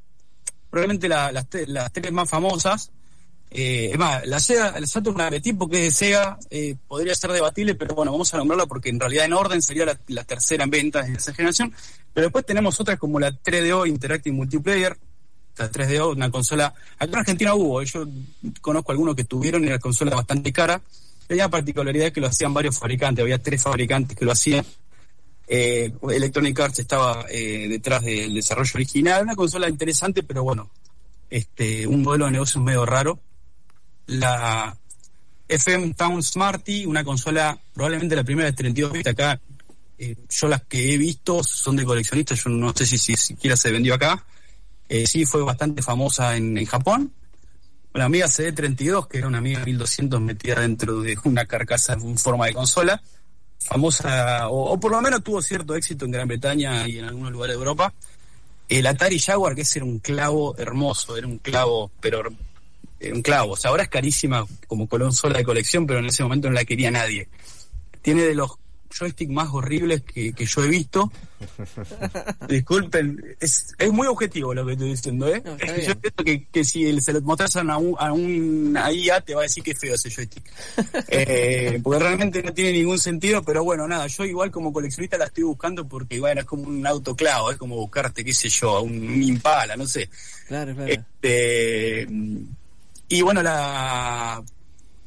probablemente 0.69 1.07
las, 1.07 1.31
las 1.31 1.93
tres 1.93 2.11
más 2.11 2.29
famosas, 2.29 2.91
Eh, 3.49 3.91
es 3.93 3.97
más, 3.97 4.27
la 4.27 4.39
Sega, 4.41 4.77
la 4.77 4.85
Saturn 4.85 5.17
la 5.17 5.31
metí 5.31 5.53
porque 5.53 5.77
es 5.77 5.83
de 5.97 6.05
Sega, 6.05 6.37
eh, 6.51 6.75
podría 6.85 7.15
ser 7.15 7.31
debatible, 7.31 7.75
pero 7.75 7.95
bueno, 7.95 8.11
vamos 8.11 8.31
a 8.33 8.37
nombrarla 8.37 8.67
porque 8.67 8.89
en 8.89 8.99
realidad 8.99 9.23
en 9.23 9.33
orden 9.33 9.61
sería 9.61 9.85
la, 10.07 10.23
tercera 10.25 10.65
en 10.65 10.69
ventas 10.69 11.07
de 11.07 11.13
esa 11.13 11.33
generación. 11.33 11.73
Pero 12.13 12.25
después 12.25 12.45
tenemos 12.45 12.77
otras 12.79 12.99
como 12.99 13.21
la 13.21 13.31
3DO 13.31 13.87
Interactive 13.87 14.35
Multiplayer, 14.35 14.97
la 15.59 15.71
3DO, 15.71 16.13
una 16.13 16.31
consola, 16.31 16.73
acá 16.97 17.11
en 17.11 17.15
Argentina 17.15 17.53
hubo, 17.53 17.81
yo 17.83 18.07
conozco 18.61 18.91
algunos 18.91 19.15
que 19.15 19.25
tuvieron 19.25 19.65
la 19.65 19.79
consola 19.79 20.15
bastante 20.15 20.51
cara, 20.51 20.81
tenía 21.27 21.43
la 21.43 21.49
particularidad 21.49 22.11
que 22.11 22.21
lo 22.21 22.27
hacían 22.27 22.53
varios 22.53 22.77
fabricantes, 22.77 23.21
había 23.21 23.37
tres 23.37 23.61
fabricantes 23.61 24.17
que 24.17 24.25
lo 24.25 24.31
hacían. 24.31 24.65
Eh, 25.47 25.91
Electronic 26.11 26.59
Arts 26.59 26.79
estaba 26.79 27.25
eh, 27.29 27.67
detrás 27.67 28.03
del 28.03 28.33
desarrollo 28.33 28.71
original, 28.75 29.23
una 29.23 29.35
consola 29.35 29.67
interesante, 29.67 30.23
pero 30.23 30.43
bueno, 30.43 30.69
este, 31.29 31.87
un 31.87 32.03
modelo 32.03 32.25
de 32.25 32.31
negocio 32.31 32.61
medio 32.61 32.85
raro 32.85 33.19
la 34.09 34.75
FM 35.47 35.93
Town 35.93 36.21
Smarty, 36.21 36.85
una 36.85 37.03
consola 37.03 37.57
probablemente 37.73 38.15
la 38.15 38.23
primera 38.23 38.49
de 38.49 38.53
32 38.53 38.91
bits 38.93 39.07
acá. 39.07 39.39
Eh, 39.97 40.15
yo 40.29 40.47
las 40.47 40.63
que 40.63 40.93
he 40.93 40.97
visto 40.97 41.43
son 41.43 41.75
de 41.75 41.85
coleccionistas, 41.85 42.43
yo 42.43 42.49
no 42.49 42.73
sé 42.73 42.85
si, 42.85 42.97
siquiera 42.97 43.55
se 43.55 43.71
vendió 43.71 43.93
acá. 43.93 44.23
Eh, 44.89 45.05
sí, 45.05 45.23
fue 45.25 45.43
bastante 45.43 45.83
famosa 45.83 46.35
en, 46.35 46.65
Japón. 46.65 47.13
La 47.93 48.05
amiga 48.05 48.27
CD32, 48.27 49.07
que 49.07 49.19
era 49.19 49.27
una 49.27 49.37
amiga 49.37 49.63
1200 49.63 50.19
metida 50.19 50.59
dentro 50.61 51.01
de 51.01 51.17
una 51.23 51.45
carcasa 51.45 51.93
en 51.93 52.17
forma 52.17 52.47
de 52.47 52.53
consola. 52.53 53.01
Famosa, 53.59 54.49
o, 54.49 54.79
por 54.79 54.91
lo 54.91 55.01
menos 55.01 55.23
tuvo 55.23 55.41
cierto 55.41 55.75
éxito 55.75 56.05
en 56.05 56.11
Gran 56.11 56.27
Bretaña 56.27 56.87
y 56.87 56.97
en 56.97 57.05
algunos 57.05 57.31
lugares 57.31 57.55
de 57.55 57.59
Europa. 57.59 57.93
El 58.67 58.87
Atari 58.87 59.19
Jaguar, 59.19 59.55
que 59.55 59.61
ese 59.61 59.79
era 59.79 59.85
un 59.85 59.99
clavo 59.99 60.55
hermoso, 60.57 61.17
era 61.17 61.27
un 61.27 61.37
clavo, 61.37 61.91
pero 61.99 62.23
un 63.11 63.21
clavo. 63.21 63.53
O 63.53 63.57
sea, 63.57 63.71
ahora 63.71 63.83
es 63.83 63.89
carísima 63.89 64.45
como 64.67 64.87
sola 65.11 65.37
de 65.37 65.43
colección, 65.43 65.85
pero 65.85 65.99
en 65.99 66.05
ese 66.05 66.23
momento 66.23 66.49
no 66.49 66.53
la 66.55 66.65
quería 66.65 66.89
nadie. 66.89 67.27
Tiene 68.01 68.23
de 68.23 68.35
los 68.35 68.57
joysticks 68.91 69.31
más 69.31 69.49
horribles 69.51 70.01
que, 70.01 70.33
yo 70.33 70.63
he 70.63 70.67
visto. 70.67 71.11
Disculpen, 72.47 73.35
es, 73.39 73.73
es, 73.77 73.91
muy 73.91 74.07
objetivo 74.07 74.53
lo 74.53 74.65
que 74.65 74.73
estoy 74.73 74.89
diciendo, 74.89 75.27
¿eh? 75.27 75.41
yo 75.87 75.95
pienso 75.99 76.23
que, 76.23 76.45
que, 76.47 76.63
si 76.63 76.99
se 76.99 77.13
lo 77.13 77.21
mostrasen 77.21 77.69
a 77.69 77.77
un, 77.77 77.95
a 77.97 78.11
un 78.11 78.77
IA 78.91 79.21
te 79.21 79.35
va 79.35 79.41
a 79.41 79.43
decir 79.43 79.63
que 79.63 79.71
es 79.71 79.79
feo 79.79 79.95
ese 79.95 80.09
joystick. 80.09 80.43
eh, 81.07 81.79
porque 81.83 81.99
realmente 81.99 82.43
no 82.43 82.53
tiene 82.53 82.73
ningún 82.73 82.99
sentido, 82.99 83.43
pero 83.43 83.63
bueno, 83.63 83.87
nada, 83.87 84.07
yo 84.07 84.25
igual 84.25 84.51
como 84.51 84.73
coleccionista 84.73 85.17
la 85.17 85.25
estoy 85.25 85.43
buscando 85.43 85.87
porque, 85.87 86.19
bueno, 86.19 86.41
es 86.41 86.47
como 86.47 86.63
un 86.63 86.85
autoclavo, 86.85 87.51
es 87.51 87.57
como 87.57 87.75
buscarte, 87.75 88.25
qué 88.25 88.33
sé 88.33 88.49
yo, 88.49 88.81
un, 88.81 88.91
un 88.91 89.23
impala, 89.23 89.75
no 89.75 89.87
sé. 89.87 90.09
Claro, 90.47 90.75
claro. 90.75 90.91
Este, 90.91 92.07
y 93.07 93.21
bueno, 93.21 93.41
la 93.41 94.43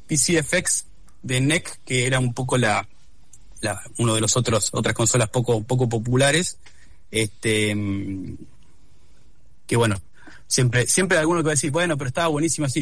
PCFX 0.07 0.85
de 1.21 1.41
NEC, 1.41 1.79
que 1.85 2.05
era 2.05 2.19
un 2.19 2.33
poco 2.33 2.57
la, 2.57 2.87
la 3.63 3.81
uno 3.97 4.13
de 4.15 4.21
los 4.21 4.37
otros 4.37 4.69
otras 4.73 4.93
consolas 4.93 5.29
poco 5.29 5.63
poco 5.63 5.89
populares, 5.89 6.57
este 7.11 7.75
que 9.65 9.75
bueno, 9.75 9.95
siempre 10.47 10.87
siempre 10.87 11.17
alguno 11.17 11.39
que 11.39 11.45
va 11.45 11.51
a 11.51 11.55
decir, 11.55 11.71
bueno, 11.71 11.97
pero 11.97 12.09
estaba 12.09 12.27
buenísima 12.27 12.67
así, 12.67 12.81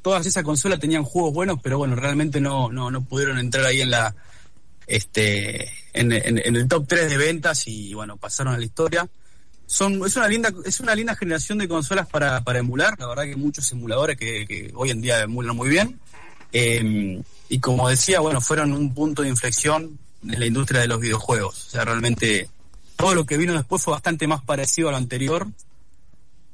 todas 0.00 0.26
esas 0.26 0.42
consolas 0.42 0.80
tenían 0.80 1.04
juegos 1.04 1.34
buenos, 1.34 1.58
pero 1.62 1.78
bueno, 1.78 1.96
realmente 1.96 2.40
no 2.40 2.70
no 2.70 2.90
no 2.90 3.04
pudieron 3.04 3.38
entrar 3.38 3.66
ahí 3.66 3.80
en 3.80 3.90
la 3.90 4.14
este 4.86 5.70
en, 5.92 6.12
en 6.12 6.56
el 6.56 6.68
top 6.68 6.86
3 6.86 7.10
de 7.10 7.16
ventas 7.16 7.66
y 7.66 7.94
bueno, 7.94 8.16
pasaron 8.16 8.54
a 8.54 8.58
la 8.58 8.64
historia. 8.64 9.08
Son 9.66 10.04
es 10.04 10.16
una 10.16 10.28
linda 10.28 10.52
es 10.64 10.80
una 10.80 10.94
linda 10.94 11.16
generación 11.16 11.58
de 11.58 11.68
consolas 11.68 12.06
para, 12.06 12.42
para 12.42 12.58
emular. 12.58 12.98
La 12.98 13.08
verdad 13.08 13.24
que 13.24 13.36
muchos 13.36 13.70
emuladores 13.72 14.16
que, 14.16 14.70
hoy 14.74 14.90
en 14.90 15.00
día 15.00 15.22
emulan 15.22 15.56
muy 15.56 15.68
bien. 15.68 15.98
Em, 16.52 17.22
y 17.48 17.58
como 17.58 17.88
decía 17.88 18.20
bueno 18.20 18.40
fueron 18.40 18.72
un 18.72 18.94
punto 18.94 19.22
de 19.22 19.28
inflexión 19.28 19.98
en 20.28 20.40
la 20.40 20.46
industria 20.46 20.80
de 20.80 20.88
los 20.88 21.00
videojuegos. 21.00 21.66
O 21.66 21.70
sea 21.70 21.84
realmente 21.84 22.48
todo 22.96 23.14
lo 23.14 23.26
que 23.26 23.36
vino 23.36 23.52
después 23.52 23.82
fue 23.82 23.92
bastante 23.92 24.26
más 24.26 24.42
parecido 24.42 24.88
a 24.88 24.92
lo 24.92 24.98
anterior. 24.98 25.46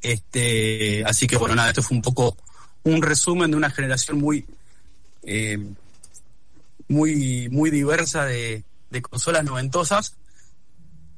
Este 0.02 1.04
así 1.04 1.26
que 1.26 1.36
bueno 1.36 1.54
nada 1.54 1.70
esto 1.70 1.82
fue 1.82 1.96
un 1.96 2.02
poco 2.02 2.36
un 2.82 3.02
resumen 3.02 3.50
de 3.50 3.56
una 3.56 3.70
generación 3.70 4.18
muy 4.18 4.46
em, 5.22 5.74
muy 6.88 7.48
muy 7.50 7.70
diversa 7.70 8.24
de, 8.24 8.64
de 8.90 9.02
consolas 9.02 9.44
noventosas. 9.44 10.16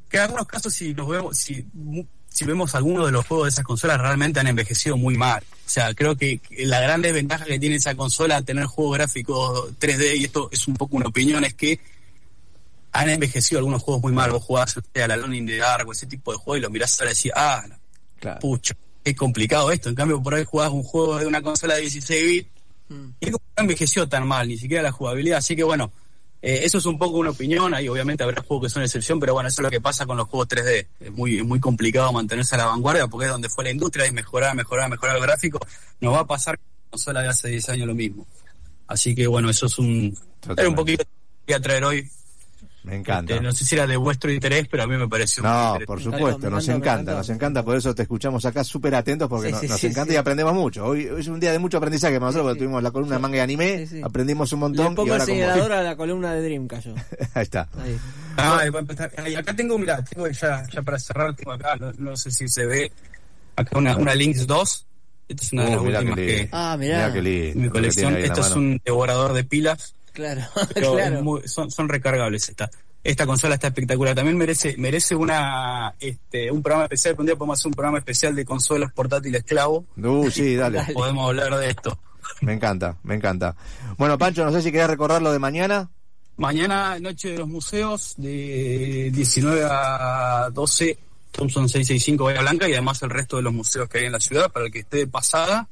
Que 0.09 0.19
en 0.19 0.25
algunos 0.25 0.47
casos 0.47 0.75
si 0.75 0.93
nos 0.93 1.09
vemos, 1.09 1.39
si, 1.39 1.65
si 2.29 2.45
vemos 2.45 2.75
algunos 2.75 3.07
de 3.07 3.13
los 3.13 3.27
juegos 3.27 3.47
de 3.47 3.51
esas 3.51 3.65
consolas 3.65 4.01
realmente 4.01 4.41
han 4.41 4.47
envejecido 4.47 4.97
muy 4.97 5.17
mal. 5.17 5.43
O 5.67 5.71
sea, 5.71 5.95
creo 5.95 6.17
que 6.17 6.41
la 6.59 6.81
gran 6.81 7.03
desventaja 7.03 7.45
que 7.45 7.59
tiene 7.59 7.77
esa 7.77 7.95
consola 7.95 8.43
tener 8.43 8.67
juegos 8.67 8.99
gráficos 8.99 9.79
3D, 9.79 10.19
y 10.19 10.25
esto 10.25 10.49
es 10.53 10.67
un 10.69 10.75
poco 10.75 10.97
una 10.97 11.09
opinión, 11.09 11.45
es 11.45 11.55
que 11.55 11.81
han 12.93 13.09
envejecido 13.09 13.59
algunos 13.59 13.83
juegos 13.83 14.03
muy 14.03 14.13
mal. 14.13 14.31
Vos 14.31 14.43
jugás 14.43 14.77
a 14.77 15.07
la 15.07 15.17
Lone 15.17 15.37
in 15.37 15.47
the 15.47 15.57
Dark 15.57 15.89
o 15.89 15.93
ese 15.93 16.07
tipo 16.07 16.33
de 16.33 16.39
juego 16.39 16.57
y 16.59 16.61
lo 16.61 16.71
mirás 16.71 17.01
ahora 17.01 17.13
y 17.13 17.15
decís, 17.15 17.33
ah, 17.35 17.65
pucha, 18.41 18.75
es 19.03 19.17
complicado 19.17 19.71
esto. 19.73 19.89
En 19.89 19.95
cambio, 19.95 20.23
por 20.23 20.35
ahí 20.35 20.45
jugás 20.45 20.71
un 20.71 20.83
juego 20.83 21.19
de 21.19 21.27
una 21.27 21.43
consola 21.43 21.75
de 21.75 21.83
16 21.83 22.27
bits 22.27 22.51
mm. 22.91 23.09
y 23.21 23.31
no 23.31 23.39
envejeció 23.57 24.09
tan 24.09 24.27
mal, 24.27 24.47
ni 24.47 24.59
siquiera 24.59 24.83
la 24.83 24.93
jugabilidad. 24.93 25.39
Así 25.39 25.57
que 25.57 25.65
bueno, 25.65 25.91
eh, 26.43 26.61
eso 26.65 26.79
es 26.79 26.87
un 26.87 26.99
poco 26.99 27.19
una 27.19 27.31
opinión, 27.31 27.73
ahí 27.73 27.89
obviamente 27.89 28.25
habrá 28.25 28.43
juegos 28.43 28.67
que 28.67 28.75
son 28.75 28.83
excepción, 28.83 29.19
pero 29.19 29.33
bueno, 29.33 29.49
eso 29.49 29.63
es 29.63 29.65
lo 29.65 29.71
que 29.71 29.81
pasa 29.81 30.05
con 30.05 30.17
los 30.17 30.29
juegos 30.29 30.49
3D. 30.49 30.87
Es 31.01 31.13
muy, 31.13 31.43
muy 31.43 31.61
complicado 31.61 32.13
mantenerse 32.13 32.57
a 32.57 32.59
la 32.59 32.67
vanguardia 32.67 33.07
porque 33.07 33.27
es 33.27 33.33
donde 33.33 33.49
fue 33.49 33.65
la 33.65 33.71
industria 33.71 34.07
y 34.07 34.13
mejorar, 34.13 34.55
mejorar, 34.55 34.91
mejorar 34.91 35.17
el 35.17 35.23
gráfico. 35.23 35.59
Nos 36.01 36.15
va 36.15 36.21
a 36.21 36.27
pasar 36.27 36.59
con 36.59 36.67
la 36.67 36.91
consola 36.91 37.23
de 37.23 37.29
hace 37.29 37.49
10 37.49 37.69
años 37.71 37.87
lo 37.87 37.95
mismo. 37.95 38.27
Así 38.87 39.15
que 39.15 39.27
bueno, 39.27 39.49
eso 39.49 39.67
es 39.67 39.79
un... 39.79 40.19
Era 40.57 40.69
un 40.69 40.75
poquito 40.75 41.05
que 41.47 41.55
a 41.55 41.61
traer 41.61 41.85
hoy 41.85 42.11
me 42.85 42.97
encanta. 42.97 43.35
Este, 43.35 43.45
no 43.45 43.53
sé 43.53 43.65
si 43.65 43.77
era 43.77 43.87
de 43.87 43.97
vuestro 43.97 44.33
interés, 44.33 44.67
pero 44.69 44.83
a 44.83 44.87
mí 44.87 44.97
me 44.97 45.09
pareció. 45.09 45.43
No, 45.43 45.79
por 45.87 46.03
supuesto, 46.03 46.51
nos 46.51 46.67
encanta, 46.69 47.15
nos 47.15 47.29
encanta, 47.29 47.63
por 47.63 47.77
eso 47.77 47.95
te 47.95 48.03
escuchamos 48.03 48.45
acá 48.45 48.65
súper 48.65 48.95
atentos 48.95 49.29
porque 49.29 49.53
nos, 49.53 49.85
encanta 49.85 50.13
y 50.13 50.17
aprendemos 50.17 50.53
mucho. 50.53 50.87
Hoy, 50.87 51.09
es 51.19 51.29
un 51.29 51.39
día 51.39 51.53
de 51.53 51.61
mucho 51.61 51.79
aprendizaje 51.79 52.15
para 52.15 52.27
nosotros, 52.27 52.51
porque 52.51 52.59
tuvimos 52.59 52.83
la 52.83 52.91
columna 52.91 53.19
manga 53.21 53.37
y 53.37 53.41
anime, 53.41 53.87
aprendimos 54.03 54.53
un 54.53 54.61
montón. 54.61 54.91
Le 54.91 54.97
pongo 54.97 55.15
ahora 55.15 55.79
a 55.79 55.83
la 55.83 55.97
columna 55.97 56.35
de 56.35 56.43
Dream, 56.43 56.67
cayó. 56.67 56.95
Ahí 57.35 57.43
está. 57.43 57.69
Ahí. 57.79 57.97
Ah, 58.37 58.65
y 59.29 59.35
acá 59.35 59.55
tengo, 59.55 59.79
mira, 59.79 60.03
tengo 60.05 60.27
ya, 60.29 60.67
ya 60.69 60.83
para 60.83 60.99
cerrar, 60.99 61.37
tengo 61.37 61.53
acá, 61.53 61.79
no, 61.99 62.17
sé 62.17 62.31
si 62.31 62.49
se 62.49 62.67
ve, 62.67 62.91
acá 63.55 63.79
una, 63.79 63.97
una 63.97 64.15
Lynx 64.15 64.47
2. 64.47 64.87
Esta 65.29 65.45
es 65.45 65.53
una 65.53 65.65
de 65.65 65.71
las 65.71 65.81
uh, 65.81 65.85
últimas 65.85 66.17
que. 66.17 66.49
Ah, 66.51 66.77
mirá. 66.79 67.11
mi 67.11 67.69
colección. 67.69 68.17
Esto 68.17 68.41
es 68.41 68.51
un 68.57 68.81
devorador 68.85 69.35
de 69.35 69.45
pilas 69.45 69.95
Claro, 70.13 70.43
claro. 70.75 71.43
son, 71.47 71.71
son 71.71 71.89
recargables 71.89 72.49
esta. 72.49 72.71
Esta 73.05 73.27
consola 73.27 73.57
está 73.57 73.69
espectacular. 73.69 74.15
También 74.15 74.37
merece, 74.37 74.77
merece 74.79 75.17
una, 75.17 75.93
este, 75.99 76.51
un 76.53 76.63
programa 76.63 76.85
especial. 76.85 77.17
Un 77.19 77.27
día 77.27 77.35
podemos 77.35 77.59
hacer 77.59 77.69
un 77.69 77.75
programa 77.75 77.99
especial 77.99 78.37
de 78.37 78.45
consolas 78.45 78.93
portátiles 78.93 79.43
clavo. 79.43 79.87
Uh, 79.97 80.31
sí, 80.31 80.55
dale. 80.57 80.85
Podemos 80.93 81.29
hablar 81.29 81.57
de 81.57 81.71
esto. 81.71 81.99
Me 82.43 82.53
encanta, 82.53 82.97
me 83.03 83.17
encanta. 83.17 83.57
Bueno, 83.99 84.17
Pancho, 84.19 84.45
no 84.45 84.53
sé 84.53 84.63
si 84.63 84.71
querés 84.71 84.89
recordar 84.89 85.21
lo 85.21 85.33
de 85.33 85.41
mañana. 85.41 85.91
Mañana, 86.37 86.99
Noche 87.01 87.31
de 87.31 87.39
los 87.39 87.49
Museos, 87.49 88.15
de 88.17 89.11
19 89.13 89.67
a 89.69 90.49
12, 90.53 90.99
Thompson 91.33 91.69
665 91.69 92.25
Bahía 92.25 92.41
Blanca 92.41 92.69
y 92.69 92.73
además 92.73 93.03
el 93.03 93.11
resto 93.11 93.37
de 93.37 93.43
los 93.43 93.53
museos 93.53 93.89
que 93.89 93.99
hay 93.99 94.05
en 94.07 94.13
la 94.13 94.21
ciudad 94.21 94.51
para 94.51 94.67
el 94.67 94.73
que 94.73 94.81
esté 94.81 94.99
de 94.99 95.07
pasada 95.09 95.69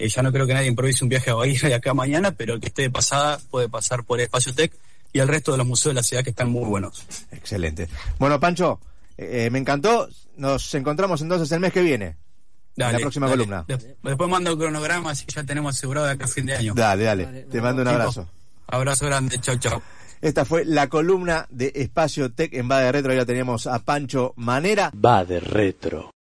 eh, 0.00 0.08
ya 0.08 0.22
no 0.22 0.32
creo 0.32 0.46
que 0.46 0.54
nadie 0.54 0.66
improvise 0.68 1.04
un 1.04 1.10
viaje 1.10 1.30
a 1.30 1.34
Bahía 1.34 1.60
de 1.60 1.74
acá 1.74 1.92
mañana, 1.92 2.32
pero 2.32 2.54
el 2.54 2.60
que 2.60 2.68
esté 2.68 2.82
de 2.82 2.90
pasada 2.90 3.38
puede 3.50 3.68
pasar 3.68 4.02
por 4.02 4.18
Espacio 4.18 4.54
Tech 4.54 4.72
y 5.12 5.18
el 5.18 5.28
resto 5.28 5.52
de 5.52 5.58
los 5.58 5.66
museos 5.66 5.94
de 5.94 6.00
la 6.00 6.02
ciudad 6.02 6.24
que 6.24 6.30
están 6.30 6.50
muy 6.50 6.64
buenos. 6.64 7.04
Excelente. 7.30 7.86
Bueno, 8.18 8.40
Pancho, 8.40 8.80
eh, 9.18 9.50
me 9.50 9.58
encantó. 9.58 10.08
Nos 10.38 10.74
encontramos 10.74 11.20
entonces 11.20 11.52
el 11.52 11.60
mes 11.60 11.70
que 11.72 11.82
viene. 11.82 12.16
en 12.76 12.92
la 12.92 12.98
próxima 12.98 13.28
columna. 13.28 13.66
Después 13.68 14.30
mando 14.30 14.52
el 14.52 14.58
cronograma, 14.58 15.14
que 15.14 15.32
ya 15.34 15.44
tenemos 15.44 15.76
asegurado 15.76 16.06
de 16.06 16.12
acá 16.12 16.24
a 16.24 16.28
fin 16.28 16.46
de 16.46 16.56
año. 16.56 16.72
Dale, 16.74 17.04
dale. 17.04 17.26
Te 17.50 17.60
mando 17.60 17.82
un 17.82 17.88
abrazo. 17.88 18.26
Abrazo 18.68 19.04
grande. 19.04 19.38
Chau, 19.38 19.58
chau. 19.58 19.82
Esta 20.22 20.46
fue 20.46 20.64
la 20.64 20.88
columna 20.88 21.46
de 21.50 21.72
Espacio 21.74 22.32
Tech 22.32 22.54
en 22.54 22.70
Va 22.70 22.80
de 22.80 22.92
Retro. 22.92 23.12
Ya 23.12 23.26
teníamos 23.26 23.66
a 23.66 23.80
Pancho 23.80 24.32
Manera. 24.36 24.90
Va 24.94 25.26
de 25.26 25.40
Retro. 25.40 26.10